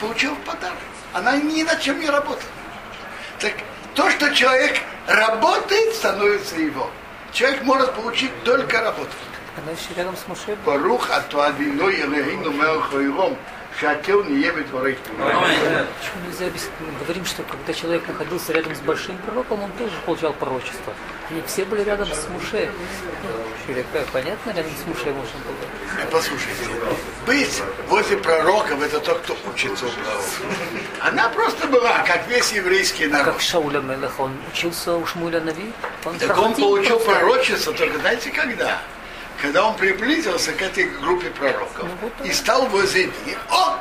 получила 0.00 0.34
подарок. 0.44 0.76
Она 1.12 1.36
ни 1.36 1.62
на 1.62 1.76
чем 1.76 2.00
не 2.00 2.08
работала. 2.08 2.50
Так 3.38 3.54
то, 3.94 4.10
что 4.10 4.34
человек 4.34 4.80
работает, 5.06 5.94
становится 5.94 6.56
его. 6.56 6.90
Человек 7.32 7.62
может 7.62 7.94
получить 7.94 8.32
только 8.44 8.80
работу. 8.80 9.10
Она 9.62 9.72
еще 9.72 9.94
рядом 9.96 10.16
с 10.16 10.26
Мушей. 10.26 10.56
Порух 10.64 11.08
а 11.10 11.16
от 11.16 11.34
Адвину 11.34 11.88
Елегину 11.88 12.50
Мелхоилом 12.50 13.36
шатил 13.78 14.24
не 14.24 14.40
ебет 14.40 14.68
творить. 14.68 14.98
Почему 14.98 16.26
нельзя 16.26 16.46
говорим, 17.00 17.24
что 17.24 17.42
когда 17.42 17.72
человек 17.72 18.06
находился 18.06 18.52
рядом 18.52 18.74
с 18.74 18.80
большим 18.80 19.16
пророком, 19.18 19.62
он 19.62 19.72
тоже 19.72 19.92
получал 20.04 20.32
пророчество. 20.32 20.92
Они 21.30 21.42
все 21.46 21.64
были 21.64 21.82
рядом 21.82 22.08
с 22.08 22.28
Муше. 22.28 22.70
Человека, 23.66 24.04
понятно, 24.12 24.50
рядом 24.50 24.72
с 24.72 24.86
Муше 24.86 25.06
можно 25.06 25.38
было. 25.46 25.56
Э, 25.98 26.06
послушайте, 26.10 26.64
быть 27.26 27.62
возле 27.88 28.16
пророков 28.16 28.82
это 28.82 29.00
тот, 29.00 29.20
кто 29.20 29.36
учится 29.50 29.86
у 29.86 29.88
пророка. 29.88 30.24
Она 31.00 31.28
просто 31.28 31.66
была, 31.68 31.98
как 32.06 32.26
весь 32.28 32.52
еврейский 32.52 33.06
а 33.06 33.08
народ. 33.08 33.34
Как 33.34 33.40
Шауля 33.40 33.80
Мелеха, 33.80 34.22
он 34.22 34.36
учился 34.52 34.94
у 34.94 35.06
Шмуля 35.06 35.40
Нави. 35.40 35.72
Он 36.04 36.18
так 36.18 36.36
он 36.38 36.54
получил 36.54 36.98
пророчество, 36.98 37.72
только 37.72 37.98
знаете 37.98 38.30
когда? 38.30 38.80
Когда 39.42 39.66
он 39.66 39.74
приблизился 39.74 40.52
к 40.52 40.62
этой 40.62 40.84
группе 40.84 41.28
пророков 41.30 41.82
Ну, 41.82 41.88
вот 42.00 42.12
и 42.24 42.32
стал 42.32 42.66
возле 42.68 43.06
них. 43.26 43.38
О! 43.50 43.76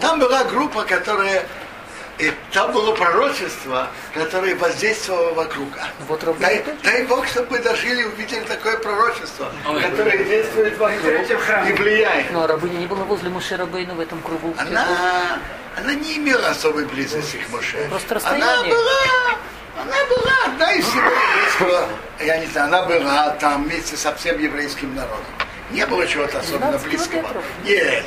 Там 0.00 0.20
была 0.20 0.44
группа, 0.44 0.84
которая 0.84 1.46
и 2.18 2.32
там 2.52 2.72
было 2.72 2.94
пророчество, 2.94 3.88
которое 4.12 4.54
воздействовало 4.56 5.34
вокруг. 5.34 5.68
Вот 6.08 6.22
Рабби 6.24 6.40
Дай, 6.40 6.64
дай 6.82 7.02
Бог, 7.04 7.26
чтобы 7.28 7.52
мы 7.52 7.58
дожили 7.60 8.02
и 8.02 8.04
увидели 8.04 8.40
такое 8.40 8.76
пророчество, 8.78 9.52
которое 9.64 10.24
действует 10.24 10.76
вокруг 10.76 11.14
и 11.68 11.72
влияет. 11.72 12.30
Ну, 12.32 12.42
а 12.42 12.48
рабыня 12.48 12.78
не 12.78 12.86
была 12.86 13.04
возле 13.04 13.30
Муше 13.30 13.56
Рабейна 13.56 13.94
в 13.94 14.00
этом 14.00 14.20
кругу. 14.20 14.52
Она, 14.58 15.38
она 15.76 15.94
не 15.94 16.16
имела 16.16 16.48
особой 16.48 16.86
близости 16.86 17.36
к 17.36 17.52
Моше. 17.52 17.86
Просто 17.88 18.16
Она 18.16 18.36
расстояние. 18.36 18.74
была, 18.74 19.38
она 19.80 20.04
была 20.06 20.44
одна 20.46 20.72
из 20.72 20.84
всего 20.84 21.08
еврейского, 21.08 21.88
я 22.20 22.38
не 22.38 22.46
знаю, 22.46 22.68
она 22.68 22.82
была 22.82 23.30
там 23.30 23.64
вместе 23.64 23.96
со 23.96 24.14
всем 24.14 24.38
еврейским 24.38 24.94
народом. 24.94 25.24
Не 25.70 25.86
было 25.86 26.06
чего-то 26.06 26.40
особенно 26.40 26.78
12 26.78 26.88
близкого. 26.88 27.42
Нет. 27.64 28.04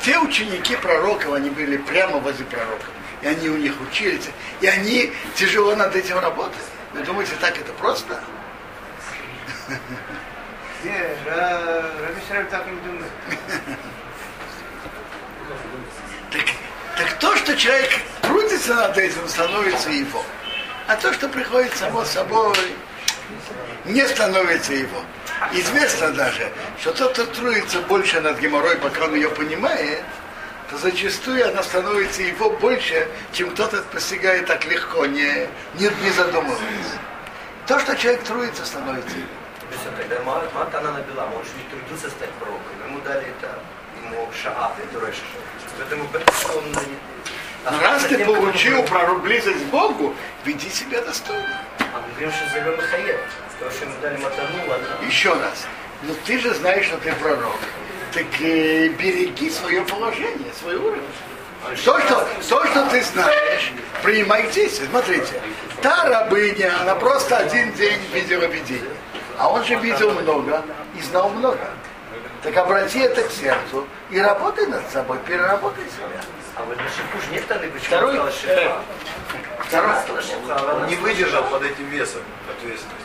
Те 0.00 0.18
ученики 0.18 0.76
пророков, 0.76 1.32
они 1.32 1.50
были 1.50 1.76
прямо 1.76 2.18
возле 2.18 2.44
пророков. 2.44 2.88
И 3.22 3.26
они 3.26 3.48
у 3.48 3.56
них 3.56 3.80
учились. 3.80 4.28
И 4.60 4.66
они 4.66 5.12
тяжело 5.34 5.74
над 5.76 5.94
этим 5.96 6.18
работали. 6.18 6.62
Вы 6.92 7.02
думаете, 7.02 7.32
так 7.40 7.56
это 7.56 7.72
просто? 7.72 8.20
Исраиль 10.84 12.46
так 12.50 12.66
не 12.66 12.76
думает. 12.80 13.10
Так, 16.30 16.42
так 16.98 17.18
то, 17.18 17.36
что 17.36 17.56
человек 17.56 17.90
трудится 18.20 18.74
над 18.74 18.98
этим, 18.98 19.26
становится 19.28 19.90
его. 19.90 20.22
А 20.86 20.96
то, 20.96 21.12
что 21.12 21.28
приходит 21.28 21.74
само 21.76 22.04
собой, 22.04 22.54
не 23.86 24.06
становится 24.06 24.74
его. 24.74 25.00
Известно 25.52 26.10
даже, 26.10 26.50
что 26.80 26.92
тот, 26.92 27.12
кто 27.12 27.26
трудится 27.26 27.80
больше 27.80 28.20
над 28.20 28.38
геморрой, 28.38 28.76
пока 28.76 29.04
он 29.04 29.14
ее 29.14 29.30
понимает, 29.30 30.02
то 30.70 30.78
зачастую 30.78 31.48
она 31.48 31.62
становится 31.62 32.22
его 32.22 32.50
больше, 32.50 33.08
чем 33.32 33.50
кто-то 33.50 33.82
постигает 33.92 34.46
так 34.46 34.64
легко, 34.66 35.06
не, 35.06 35.48
не, 35.74 35.88
не 36.02 36.10
задумываясь. 36.10 36.92
То, 37.66 37.78
что 37.78 37.96
человек 37.96 38.22
трудится, 38.24 38.64
становится 38.64 39.16
его. 39.16 39.26
То 39.60 39.66
есть 39.72 39.96
тогда 39.96 40.22
Ма- 40.24 40.44
Матана 40.54 40.92
набила, 40.92 41.24
он 41.34 41.42
же 41.44 41.50
не 41.90 41.96
стать 41.98 42.30
пророком. 42.32 42.62
Ему 42.86 43.00
дали 43.00 43.26
это, 43.26 43.58
ему 44.02 44.28
шаат, 44.42 44.74
это. 44.78 45.12
Поэтому 45.78 46.04
он 46.56 46.64
раз 47.64 48.04
ты 48.04 48.24
получил 48.24 48.82
про 48.84 49.14
близость 49.14 49.64
к 49.64 49.70
Богу, 49.70 50.14
веди 50.44 50.68
себя 50.70 51.00
достойно. 51.02 51.60
А 51.78 52.02
мы 52.06 52.12
говорим, 52.12 52.32
что 52.32 52.48
зовем 52.50 52.76
Михаил. 52.76 53.16
Потому 53.58 53.70
что 53.70 53.84
ему 53.84 53.94
дали 54.02 54.16
Матану. 54.18 55.06
Еще 55.06 55.32
раз. 55.32 55.66
Ну 56.02 56.14
ты 56.26 56.38
же 56.38 56.52
знаешь, 56.54 56.86
что 56.86 56.96
ты 56.98 57.12
пророк. 57.14 57.56
Так 58.12 58.26
э, 58.40 58.88
береги 58.88 59.50
свое 59.50 59.82
положение, 59.82 60.52
свой 60.60 60.76
уровень. 60.76 61.02
То 61.84 61.98
что, 62.00 62.28
то, 62.48 62.66
что 62.66 62.86
ты 62.90 63.02
знаешь, 63.02 63.72
принимай. 64.02 64.44
Смотрите, 64.52 65.40
та 65.80 66.04
рабыня, 66.04 66.80
она 66.82 66.94
просто 66.94 67.38
один 67.38 67.72
день 67.72 67.98
видела 68.12 68.44
видение. 68.44 68.90
А 69.38 69.50
он 69.50 69.64
же 69.64 69.74
видел 69.76 70.12
много 70.12 70.62
и 70.96 71.02
знал 71.02 71.30
много. 71.30 71.70
Так 72.42 72.56
обрати 72.58 72.98
это 73.00 73.22
к 73.22 73.32
сердцу 73.32 73.86
и 74.10 74.20
работай 74.20 74.66
над 74.66 74.88
собой, 74.90 75.16
переработай 75.26 75.84
себя. 75.84 76.20
А 76.56 76.62
вот 76.64 76.76
на 76.76 76.84
шипу 76.84 77.18
же 77.24 77.32
нет 77.32 77.46
Таны, 77.48 77.68
почему 77.68 77.86
Второй, 77.86 78.18
он 78.18 78.32
сказал 78.32 78.56
э, 78.56 78.62
шипа? 78.62 78.82
Второй, 79.66 79.94
сказала 80.02 80.22
шипа, 80.22 80.38
она 80.72 80.86
Не 80.86 80.94
сказала- 80.94 81.00
выдержал 81.00 81.44
под 81.44 81.62
этим 81.64 81.88
весом 81.88 82.22
ответственности. 82.48 83.04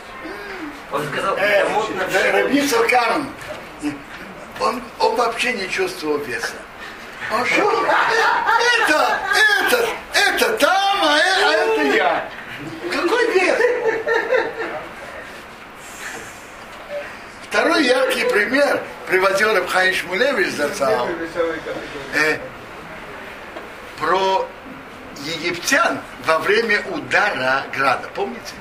Он 0.92 1.06
сказал, 1.08 1.36
э, 1.36 1.40
это 1.40 1.70
модно. 1.70 2.04
Раби 2.32 2.70
он, 4.60 4.82
он 4.98 5.16
вообще 5.16 5.52
не 5.54 5.68
чувствовал 5.68 6.18
веса. 6.18 6.52
Он 7.32 7.44
что? 7.46 7.86
Это, 8.84 9.18
это, 9.66 9.88
это 10.12 10.52
там, 10.58 10.98
а 11.02 11.18
это, 11.18 11.48
а 11.48 11.52
это 11.52 11.82
я. 11.96 12.28
Какой 12.92 13.32
вес? 13.32 13.58
Второй 17.48 17.84
яркий 17.84 18.24
пример 18.24 18.80
приводил 19.08 19.54
Рабхай 19.54 19.92
Шмулевич 19.94 20.52
Зацал 20.54 21.08
э, 22.14 22.38
про 24.00 24.48
египтян 25.24 26.00
во 26.24 26.38
время 26.38 26.82
удара 26.90 27.64
града. 27.76 28.08
Помните? 28.14 28.54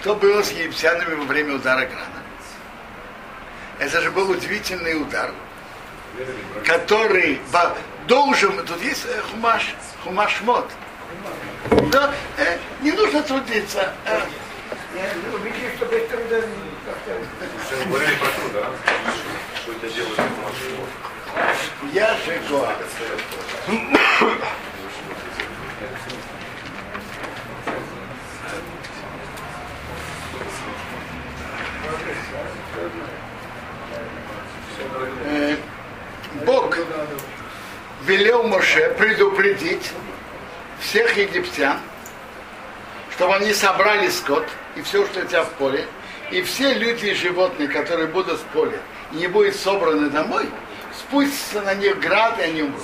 Что 0.00 0.14
было 0.14 0.42
с 0.42 0.52
египтянами 0.52 1.14
во 1.14 1.24
время 1.24 1.56
удара 1.56 1.84
града? 1.84 2.22
Это 3.80 4.00
же 4.00 4.10
был 4.10 4.30
удивительный 4.30 5.00
удар, 5.00 5.32
который 6.64 7.40
должен, 8.06 8.64
тут 8.64 8.82
есть 8.82 9.04
э, 9.06 9.20
хумаш, 9.30 9.74
хумаш 10.02 10.40
мод. 10.42 10.68
Да, 11.92 12.12
э, 12.38 12.58
не 12.80 12.92
нужно 12.92 13.22
трудиться. 13.22 13.92
э, 14.06 14.20
я 21.92 22.16
Гоа. 22.48 22.74
Э, 35.24 35.56
Бог 36.44 36.78
велел 38.04 38.42
Моше 38.44 38.94
предупредить 38.98 39.92
всех 40.80 41.16
египтян, 41.16 41.78
чтобы 43.12 43.36
они 43.36 43.52
собрали 43.52 44.08
скот 44.08 44.46
и 44.76 44.82
все, 44.82 45.06
что 45.06 45.20
у 45.20 45.24
тебя 45.24 45.44
в 45.44 45.50
поле, 45.52 45.86
и 46.30 46.42
все 46.42 46.74
люди 46.74 47.06
и 47.06 47.14
животные, 47.14 47.68
которые 47.68 48.08
будут 48.08 48.40
в 48.40 48.44
поле, 48.46 48.80
не 49.12 49.26
будут 49.26 49.56
собраны 49.56 50.10
домой, 50.10 50.48
спустится 50.98 51.62
на 51.62 51.74
них 51.74 51.98
град, 52.00 52.38
и 52.38 52.42
они 52.42 52.62
умрут. 52.62 52.82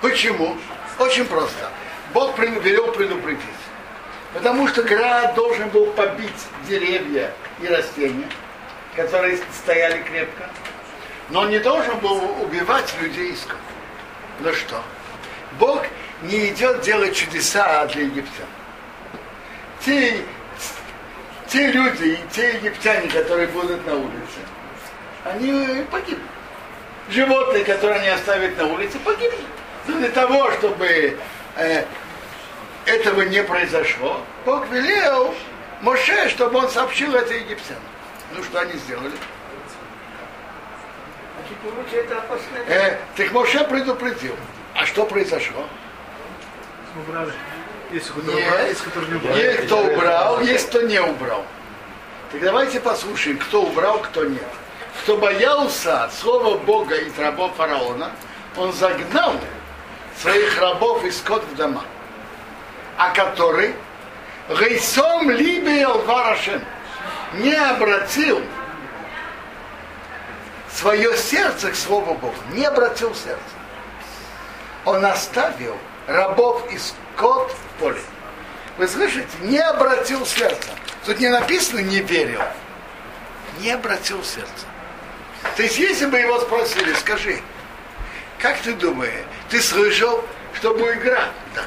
Почему? 0.00 0.56
Очень 0.98 1.26
просто. 1.26 1.70
Бог 2.14 2.38
велел 2.38 2.92
предупредить. 2.92 3.44
Потому 4.32 4.68
что 4.68 4.82
град 4.82 5.34
должен 5.34 5.68
был 5.70 5.86
побить 5.92 6.30
деревья 6.68 7.32
и 7.60 7.66
растения, 7.66 8.28
которые 8.96 9.38
стояли 9.62 10.02
крепко. 10.02 10.48
Но 11.30 11.40
он 11.40 11.50
не 11.50 11.58
должен 11.58 11.98
был 11.98 12.42
убивать 12.42 12.94
людей 13.00 13.32
и 13.32 13.36
скот. 13.36 13.56
Ну 14.40 14.52
что? 14.52 14.82
Бог 15.58 15.84
не 16.22 16.48
идет 16.48 16.80
делать 16.82 17.16
чудеса 17.16 17.86
для 17.86 18.02
египтян. 18.02 18.46
Те, 19.84 20.22
те 21.48 21.72
люди 21.72 22.04
и 22.04 22.18
те 22.32 22.54
египтяне, 22.54 23.08
которые 23.08 23.48
будут 23.48 23.84
на 23.86 23.94
улице, 23.94 24.40
они 25.24 25.84
погибнут. 25.90 26.28
Животные, 27.08 27.64
которые 27.64 28.00
они 28.00 28.08
оставят 28.08 28.56
на 28.56 28.66
улице, 28.66 28.98
погибнут. 29.00 29.40
Но 29.86 29.98
для 29.98 30.10
того, 30.10 30.50
чтобы 30.52 31.18
э, 31.56 31.84
этого 32.86 33.22
не 33.22 33.42
произошло, 33.42 34.20
Бог 34.44 34.68
велел 34.70 35.34
Моше, 35.80 36.28
чтобы 36.28 36.58
он 36.58 36.68
сообщил 36.68 37.14
это 37.14 37.34
египтянам. 37.34 37.82
Ну 38.34 38.42
что 38.44 38.60
они 38.60 38.74
сделали? 38.74 39.12
Э, 42.68 42.96
так 43.16 43.32
Моше 43.32 43.64
предупредил. 43.64 44.36
А 44.74 44.86
что 44.86 45.04
произошло? 45.04 45.66
Убрали. 46.96 47.32
Есть 47.92 48.10
кто 48.10 48.20
Нет. 48.22 48.46
убрал, 48.46 48.66
есть 48.66 48.80
кто 48.82 49.00
не 49.00 49.14
убрал. 49.14 49.36
Есть 49.36 49.66
кто 49.66 49.82
убрал, 49.82 50.40
есть 50.40 50.68
кто 50.68 50.82
не 50.82 51.00
убрал. 51.00 51.44
Так 52.30 52.40
давайте 52.42 52.78
послушаем, 52.78 53.38
кто 53.38 53.62
убрал, 53.62 53.98
кто 53.98 54.24
нет. 54.24 54.42
Кто 55.02 55.16
боялся 55.16 56.10
слова 56.20 56.58
Бога 56.58 56.94
и 56.94 57.10
рабов 57.18 57.54
фараона, 57.56 58.10
он 58.56 58.72
загнал 58.72 59.34
своих 60.20 60.58
рабов 60.60 61.04
и 61.04 61.10
скот 61.10 61.44
в 61.44 61.56
дома. 61.56 61.84
А 62.98 63.10
который 63.10 63.74
Рейсом 64.50 65.30
либел 65.30 66.02
варашем. 66.02 66.60
не 67.34 67.54
обратил 67.54 68.42
свое 70.72 71.16
сердце 71.16 71.70
к 71.70 71.76
Слову 71.76 72.14
Богу, 72.14 72.34
не 72.52 72.64
обратил 72.64 73.14
сердце. 73.14 73.40
Он 74.84 75.04
оставил 75.04 75.76
рабов 76.08 76.64
и 76.72 76.78
скот 76.78 77.52
в 77.52 77.80
поле. 77.80 78.00
Вы 78.76 78.88
слышите? 78.88 79.28
Не 79.42 79.58
обратил 79.58 80.26
сердце. 80.26 80.70
Тут 81.04 81.20
не 81.20 81.28
написано 81.28 81.80
не 81.80 82.00
верил. 82.00 82.40
Не 83.60 83.70
обратил 83.72 84.24
сердце. 84.24 84.66
То 85.56 85.62
есть, 85.62 85.78
если 85.78 86.06
бы 86.06 86.18
его 86.18 86.38
спросили, 86.40 86.92
скажи, 86.94 87.40
как 88.38 88.58
ты 88.60 88.72
думаешь, 88.74 89.24
ты 89.48 89.60
слышал, 89.60 90.24
что 90.54 90.74
будет 90.74 91.00
град? 91.02 91.30
Да. 91.54 91.62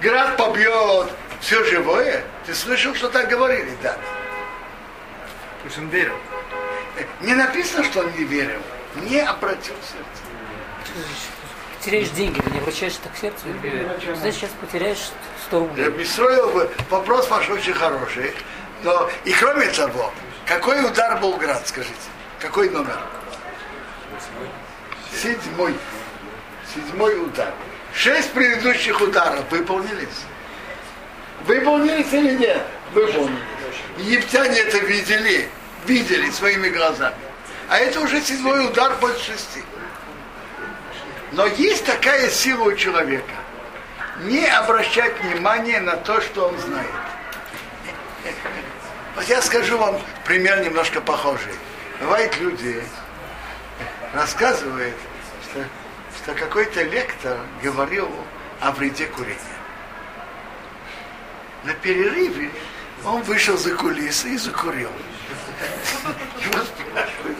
Град 0.00 0.36
побьет 0.36 1.10
все 1.40 1.62
живое? 1.64 2.24
Ты 2.46 2.54
слышал, 2.54 2.94
что 2.94 3.08
так 3.08 3.28
говорили? 3.28 3.70
Да. 3.82 3.92
То 3.94 5.66
есть 5.66 5.78
он 5.78 5.88
верил. 5.88 6.16
Не 7.20 7.34
написано, 7.34 7.84
что 7.84 8.00
он 8.00 8.12
не 8.12 8.24
верил. 8.24 8.60
Не 8.96 9.20
обратил 9.20 9.74
сердце. 9.82 11.04
Теряешь 11.80 12.10
деньги, 12.10 12.40
ты 12.40 12.50
не 12.50 12.58
обращаешься 12.58 13.00
так 13.02 13.12
к 13.14 13.16
сердцу. 13.16 13.40
и, 13.62 14.14
Знаешь, 14.14 14.34
сейчас 14.34 14.50
потеряешь 14.60 15.10
100 15.46 15.58
рублей. 15.58 15.88
Бестроил 15.90 16.50
бы, 16.50 16.70
вопрос 16.90 17.28
ваш 17.28 17.48
очень 17.50 17.72
хороший. 17.72 18.34
Но 18.82 19.10
и 19.24 19.32
кроме 19.32 19.66
того, 19.68 20.12
какой 20.46 20.84
удар 20.84 21.18
был 21.20 21.36
град, 21.36 21.66
скажите? 21.66 21.94
Какой 22.42 22.68
номер? 22.70 22.98
Седьмой. 25.22 25.76
Седьмой 26.74 27.22
удар. 27.22 27.54
Шесть 27.94 28.32
предыдущих 28.32 29.00
ударов 29.00 29.48
выполнились. 29.48 30.26
Выполнились 31.46 32.12
или 32.12 32.34
нет? 32.34 32.60
Выполнились. 32.92 33.38
Египтяне 33.98 34.58
это 34.58 34.78
видели, 34.78 35.48
видели 35.86 36.28
своими 36.30 36.68
глазами. 36.68 37.14
А 37.68 37.78
это 37.78 38.00
уже 38.00 38.20
седьмой 38.20 38.66
удар 38.66 38.96
после 38.98 39.34
шести. 39.34 39.62
Но 41.30 41.46
есть 41.46 41.84
такая 41.84 42.28
сила 42.28 42.64
у 42.64 42.74
человека. 42.74 43.34
Не 44.22 44.44
обращать 44.46 45.14
внимания 45.20 45.80
на 45.80 45.96
то, 45.96 46.20
что 46.20 46.48
он 46.48 46.58
знает. 46.58 46.90
Вот 49.14 49.24
я 49.26 49.40
скажу 49.42 49.78
вам 49.78 50.00
пример 50.24 50.64
немножко 50.64 51.00
похожий. 51.00 51.54
Бывает 52.00 52.36
люди 52.38 52.82
рассказывают, 54.12 54.94
что, 55.44 55.64
что 56.22 56.34
какой-то 56.34 56.82
лектор 56.82 57.38
говорил 57.62 58.10
о 58.60 58.72
вреде 58.72 59.06
курения. 59.06 59.38
На 61.64 61.74
перерыве 61.74 62.50
он 63.04 63.22
вышел 63.22 63.56
за 63.56 63.74
кулисы 63.74 64.30
и 64.30 64.36
закурил. 64.36 64.90
Его 66.40 66.58
спрашивают? 66.64 67.38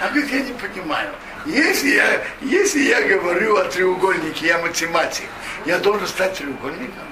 А 0.00 0.08
говорит, 0.08 0.30
я 0.30 0.40
не 0.40 0.52
понимаю. 0.54 1.14
Если 1.46 1.90
я, 1.90 2.24
если 2.40 2.80
я 2.80 3.02
говорю 3.02 3.56
о 3.56 3.64
треугольнике, 3.64 4.46
я 4.46 4.58
математик, 4.58 5.26
я 5.66 5.78
должен 5.78 6.06
стать 6.06 6.36
треугольником. 6.36 7.06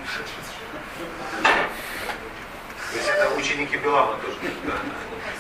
То 1.43 2.97
есть 2.97 3.09
это 3.09 3.35
ученики 3.37 3.77
Белама 3.77 4.17
тоже? 4.17 4.37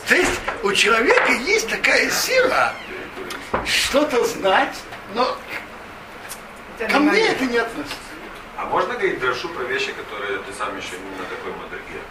То 0.08 0.14
есть 0.14 0.40
у 0.62 0.72
человека 0.72 1.32
есть 1.32 1.68
такая 1.68 2.08
сила 2.10 2.72
что-то 3.66 4.24
знать, 4.24 4.74
но 5.14 5.36
ко 6.78 6.98
мне 6.98 7.28
это 7.28 7.44
не 7.44 7.58
относится. 7.58 7.96
А 8.56 8.64
можно 8.64 8.94
говорить 8.94 9.20
дрошу 9.20 9.50
про 9.50 9.64
вещи, 9.64 9.92
которые 9.92 10.38
ты 10.40 10.52
сам 10.54 10.76
еще 10.78 10.96
не 10.96 11.10
на 11.10 11.24
такой 11.24 11.52
моделье? 11.52 12.02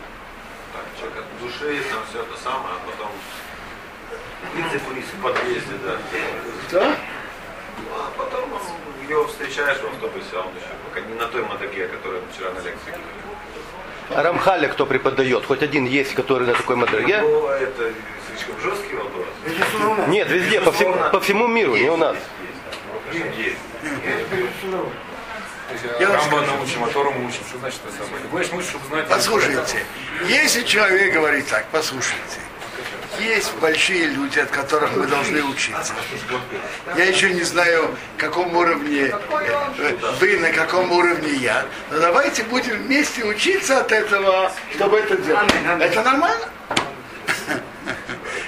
Так, 0.73 0.83
человек 0.99 1.17
от 1.17 1.39
души, 1.41 1.83
там 1.89 1.99
все 2.09 2.21
это 2.21 2.37
самое, 2.41 2.75
а 2.75 2.89
потом 2.89 3.11
в 4.53 5.21
подъезде, 5.23 5.73
да. 5.83 5.97
Да? 6.71 6.95
Ну, 7.77 7.95
а 7.95 8.11
потом 8.15 8.49
его 9.09 9.27
встречаешь 9.27 9.79
в 9.79 9.85
автобусе, 9.85 10.27
а 10.33 10.41
он 10.41 10.55
еще 10.55 10.69
пока 10.87 11.01
не 11.01 11.15
на 11.15 11.27
той 11.27 11.43
моделье, 11.43 11.87
которую 11.87 12.21
он 12.21 12.29
вчера 12.31 12.51
на 12.51 12.59
лекции 12.59 12.91
говорил. 12.91 13.26
А 14.09 14.23
Рамхаля 14.23 14.69
кто 14.69 14.85
преподает? 14.85 15.45
Хоть 15.45 15.61
один 15.61 15.85
есть, 15.85 16.13
который 16.13 16.47
на 16.47 16.53
такой 16.53 16.75
моделье? 16.75 17.21
Ну, 17.21 17.47
это 17.49 17.91
слишком 18.29 18.59
жесткий 18.61 18.95
вопрос. 18.95 19.27
Нет, 20.07 20.29
везде, 20.29 20.61
по 20.61 20.71
всему, 20.71 20.95
по 21.11 21.19
всему 21.19 21.47
миру, 21.47 21.75
не 21.75 21.89
у 21.89 21.97
нас. 21.97 22.15
Есть, 23.11 23.25
есть. 23.37 23.57
Есть 23.83 23.95
Я 25.99 26.07
вам 26.07 26.17
Рамба 26.17 26.41
научим, 26.41 26.83
а 26.83 26.87
Тору 26.87 27.11
мы 27.11 27.27
учим. 27.27 27.41
Что 27.49 27.59
значит 27.59 27.81
это 27.85 27.93
самое? 27.97 28.21
Учишь, 28.31 28.69
чтобы 28.69 28.85
знать. 28.87 29.07
Послушайте, 29.09 29.85
если 30.27 30.63
человек 30.63 31.13
говорит 31.13 31.47
так, 31.47 31.65
послушайте, 31.71 32.39
есть 33.19 33.53
большие 33.55 34.07
люди, 34.07 34.39
от 34.39 34.49
которых 34.49 34.95
мы 34.95 35.07
должны 35.07 35.43
учиться. 35.43 35.93
Я 36.95 37.05
еще 37.05 37.31
не 37.33 37.43
знаю, 37.43 37.95
в 38.15 38.19
каком 38.19 38.55
уровне 38.55 39.13
вы, 40.19 40.37
на 40.39 40.51
каком 40.51 40.91
уровне 40.91 41.33
я. 41.33 41.65
Но 41.91 41.99
давайте 41.99 42.43
будем 42.43 42.77
вместе 42.77 43.23
учиться 43.23 43.79
от 43.79 43.91
этого, 43.91 44.51
чтобы 44.75 44.97
это 44.99 45.17
делать. 45.17 45.51
Это 45.79 46.03
нормально? 46.03 46.49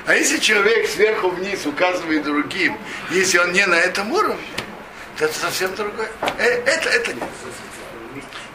А 0.05 0.15
если 0.15 0.39
человек 0.39 0.87
сверху 0.89 1.29
вниз 1.29 1.65
указывает 1.65 2.23
другим, 2.23 2.77
если 3.11 3.37
он 3.37 3.51
не 3.51 3.65
на 3.65 3.75
этом 3.75 4.11
уровне, 4.11 4.41
то 5.17 5.25
это 5.25 5.37
совсем 5.37 5.75
другое. 5.75 6.09
Э, 6.37 6.45
Это, 6.65 6.89
это 6.89 7.13
нет. 7.13 7.23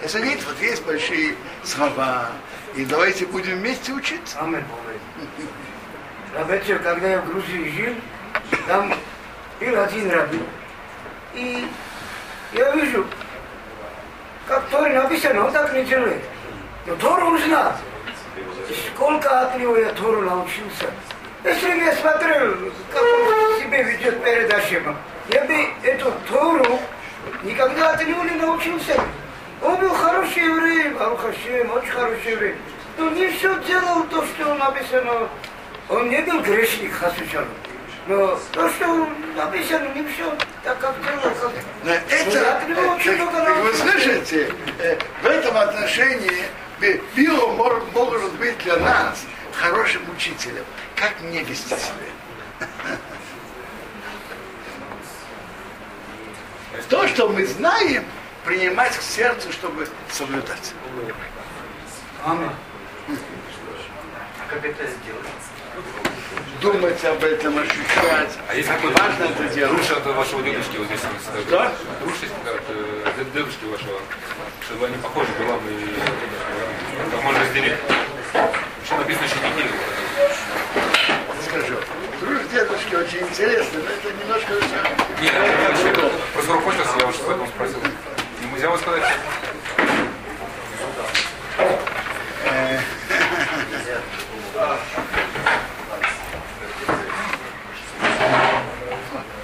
Если 0.02 0.18
говорит, 0.18 0.44
вот 0.44 0.60
есть 0.60 0.82
большие 0.84 1.34
слова, 1.62 2.32
и 2.74 2.84
давайте 2.84 3.26
будем 3.26 3.58
вместе 3.58 3.92
учиться. 3.92 4.38
Рабечев, 6.34 6.82
когда 6.82 7.08
я 7.08 7.20
в 7.20 7.28
Грузии 7.28 7.72
жил, 7.76 7.94
там 8.66 8.92
был 9.60 9.80
один 9.80 10.10
рабин. 10.10 10.42
И 11.32 11.68
я 12.52 12.70
вижу, 12.72 13.06
как 14.48 14.64
Торе 14.68 15.00
написано, 15.00 15.46
он 15.46 15.52
так 15.52 15.72
не 15.72 15.84
делает. 15.84 16.22
Но 16.86 16.96
Тору 16.96 17.28
он 17.28 17.38
знал. 17.38 17.72
И 18.68 18.74
сколько 18.92 19.42
от 19.42 19.58
него 19.58 19.76
я 19.76 19.90
Тору 19.92 20.22
научился. 20.22 20.90
Если 21.44 21.70
бы 21.70 21.76
я 21.76 21.94
смотрел, 21.94 22.56
как 22.92 23.02
он 23.02 23.60
себя 23.60 23.82
ведет 23.82 24.24
перед 24.24 24.52
Ашемом, 24.52 24.96
я 25.28 25.44
бы 25.44 25.54
эту 25.84 26.12
Тору 26.28 26.80
никогда 27.44 27.90
от 27.92 28.04
него 28.04 28.24
не 28.24 28.36
научился. 28.36 29.00
Он 29.62 29.76
был 29.76 29.94
хороший 29.94 30.44
еврей, 30.44 30.88
Барух 30.90 31.24
Ашем, 31.24 31.70
очень 31.70 31.90
хороший 31.90 32.32
еврей. 32.32 32.56
Но 32.98 33.10
не 33.10 33.28
все 33.28 33.56
делал 33.62 34.02
то, 34.04 34.24
что 34.26 34.54
написано. 34.54 35.28
Он 35.88 36.08
не 36.08 36.20
был 36.22 36.40
грешник, 36.42 36.92
Хасучан. 36.94 37.46
Но 38.06 38.38
то, 38.52 38.68
что 38.70 39.08
написано, 39.36 39.88
не 39.94 40.06
все 40.08 40.36
так, 40.62 40.78
как 40.78 40.94
делал. 41.02 41.20
Как... 41.40 41.52
Но 41.84 41.90
это, 41.92 42.92
очень 42.92 43.16
так- 43.16 43.32
много 43.32 43.44
так 43.44 43.56
вы 43.58 43.74
слышите, 43.74 44.52
э, 44.78 44.98
в 45.22 45.26
этом 45.26 45.56
отношении 45.56 46.44
Би- 46.80 47.00
Билл 47.14 47.52
мор- 47.52 47.82
может 47.94 48.32
быть 48.34 48.58
для 48.58 48.76
нас 48.76 49.24
хорошим 49.54 50.02
учителем. 50.14 50.64
Как 50.96 51.18
мне 51.22 51.42
вести 51.42 51.70
себя? 51.70 52.08
То, 56.88 57.06
что 57.08 57.28
мы 57.28 57.46
знаем, 57.46 58.04
принимать 58.44 58.96
к 58.96 59.00
сердцу, 59.02 59.50
чтобы 59.52 59.88
соблюдать. 60.10 60.72
Амин. 62.24 62.50
А 63.08 64.50
как 64.50 64.64
это 64.64 64.84
сделать? 64.84 65.24
Думать 66.64 67.04
об 67.04 67.22
этом, 67.22 67.58
ощущать. 67.58 68.38
А 68.48 68.54
есть 68.54 68.66
как 68.68 68.78
какой-то 68.78 69.02
важно 69.02 69.24
это 69.24 69.54
делать. 69.54 69.76
Друж 69.76 69.90
от 69.90 70.06
вашего 70.06 70.42
дедушки 70.42 70.78
вот 70.78 70.86
здесь. 70.86 71.00
Да? 71.50 71.70
Есть 72.06 72.32
от 72.42 72.62
э, 72.70 73.04
дед- 73.18 73.32
дедушки 73.34 73.64
вашего. 73.66 74.00
Чтобы 74.64 74.86
они 74.86 74.96
похожи 74.96 75.28
Белам 75.38 75.60
и 75.68 77.10
как 77.10 77.22
можно 77.22 77.40
разделить. 77.40 77.74
Что 78.86 78.96
написано 78.96 79.24
еще 79.26 79.36
не 79.44 79.62
делал. 79.62 79.76
Скажу. 81.46 81.74
Друж 82.20 82.38
дедушки 82.50 82.94
очень 82.94 83.28
интересно, 83.28 83.80
но 83.80 83.90
это 83.90 84.24
немножко... 84.24 84.54
Нет, 85.20 85.34
это 85.34 85.70
вообще, 85.70 86.10
просто 86.32 86.52
рукопись, 86.54 86.80
я 86.98 87.06
вот 87.06 87.14
поэтому 87.26 87.46
спросил. 87.48 87.78
Не 88.40 88.50
нельзя 88.52 88.70
вот 88.70 88.80
сказать, 88.80 89.02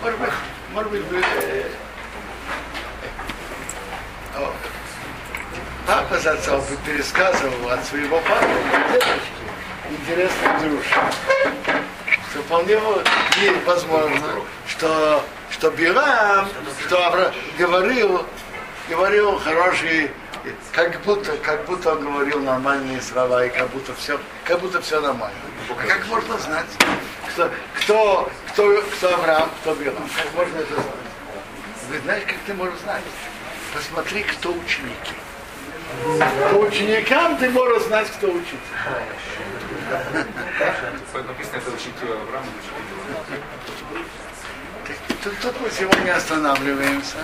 Может 0.03 0.19
быть, 0.19 0.31
может 0.73 0.91
быть, 0.93 1.25
э, 1.43 1.71
о, 4.37 4.55
папа 6.21 6.23
с 6.23 6.27
отцом 6.27 6.61
бы 6.61 6.77
пересказывал 6.85 7.71
от 7.71 7.85
своего 7.85 8.21
папы 8.21 8.47
дедушки 8.93 9.21
интересный 9.91 10.61
друж. 10.61 10.85
Что 12.31 12.43
вполне 12.43 12.79
возможно, 13.65 14.27
что, 14.67 15.25
что 15.51 15.71
Билам, 15.71 16.49
что 16.87 16.97
Авра- 16.97 17.35
говорил, 17.59 18.25
говорил 18.89 19.39
хорошие 19.39 20.13
как 20.73 21.01
будто, 21.03 21.37
как 21.39 21.67
будто 21.67 21.93
он 21.93 22.01
говорил 22.05 22.41
нормальные 22.43 23.03
слова, 23.03 23.45
и 23.45 23.51
как 23.51 23.69
будто 23.71 23.95
все, 23.95 24.19
как 24.45 24.61
будто 24.61 24.81
все 24.81 25.01
нормально. 25.01 25.37
А 25.69 25.87
как 25.87 26.07
можно 26.07 26.39
знать, 26.39 26.67
кто, 27.29 27.51
кто, 27.75 28.31
кто, 28.53 28.83
кто 28.83 29.15
Авраам, 29.15 29.51
кто 29.61 29.75
Билам? 29.75 30.09
Как 30.17 30.33
можно 30.35 30.59
это 30.59 30.75
знать? 30.75 30.87
Вы 31.91 31.99
знаете, 31.99 32.27
как 32.27 32.37
ты 32.47 32.55
можешь 32.55 32.79
знать? 32.81 33.03
Посмотри, 33.75 34.23
кто 34.23 34.51
ученики. 34.51 35.15
По 36.53 36.57
ученикам 36.57 37.37
ты 37.37 37.51
можешь 37.51 37.85
знать, 37.85 38.09
кто 38.09 38.29
учитель. 38.29 38.59
Написано, 41.15 41.57
это 41.57 41.71
учитель 41.71 42.13
Авраама, 42.13 42.47
учитель 42.59 43.41
Тут, 45.23 45.39
тут 45.41 45.61
мы 45.61 45.71
сегодня 45.71 46.17
останавливаемся. 46.17 47.19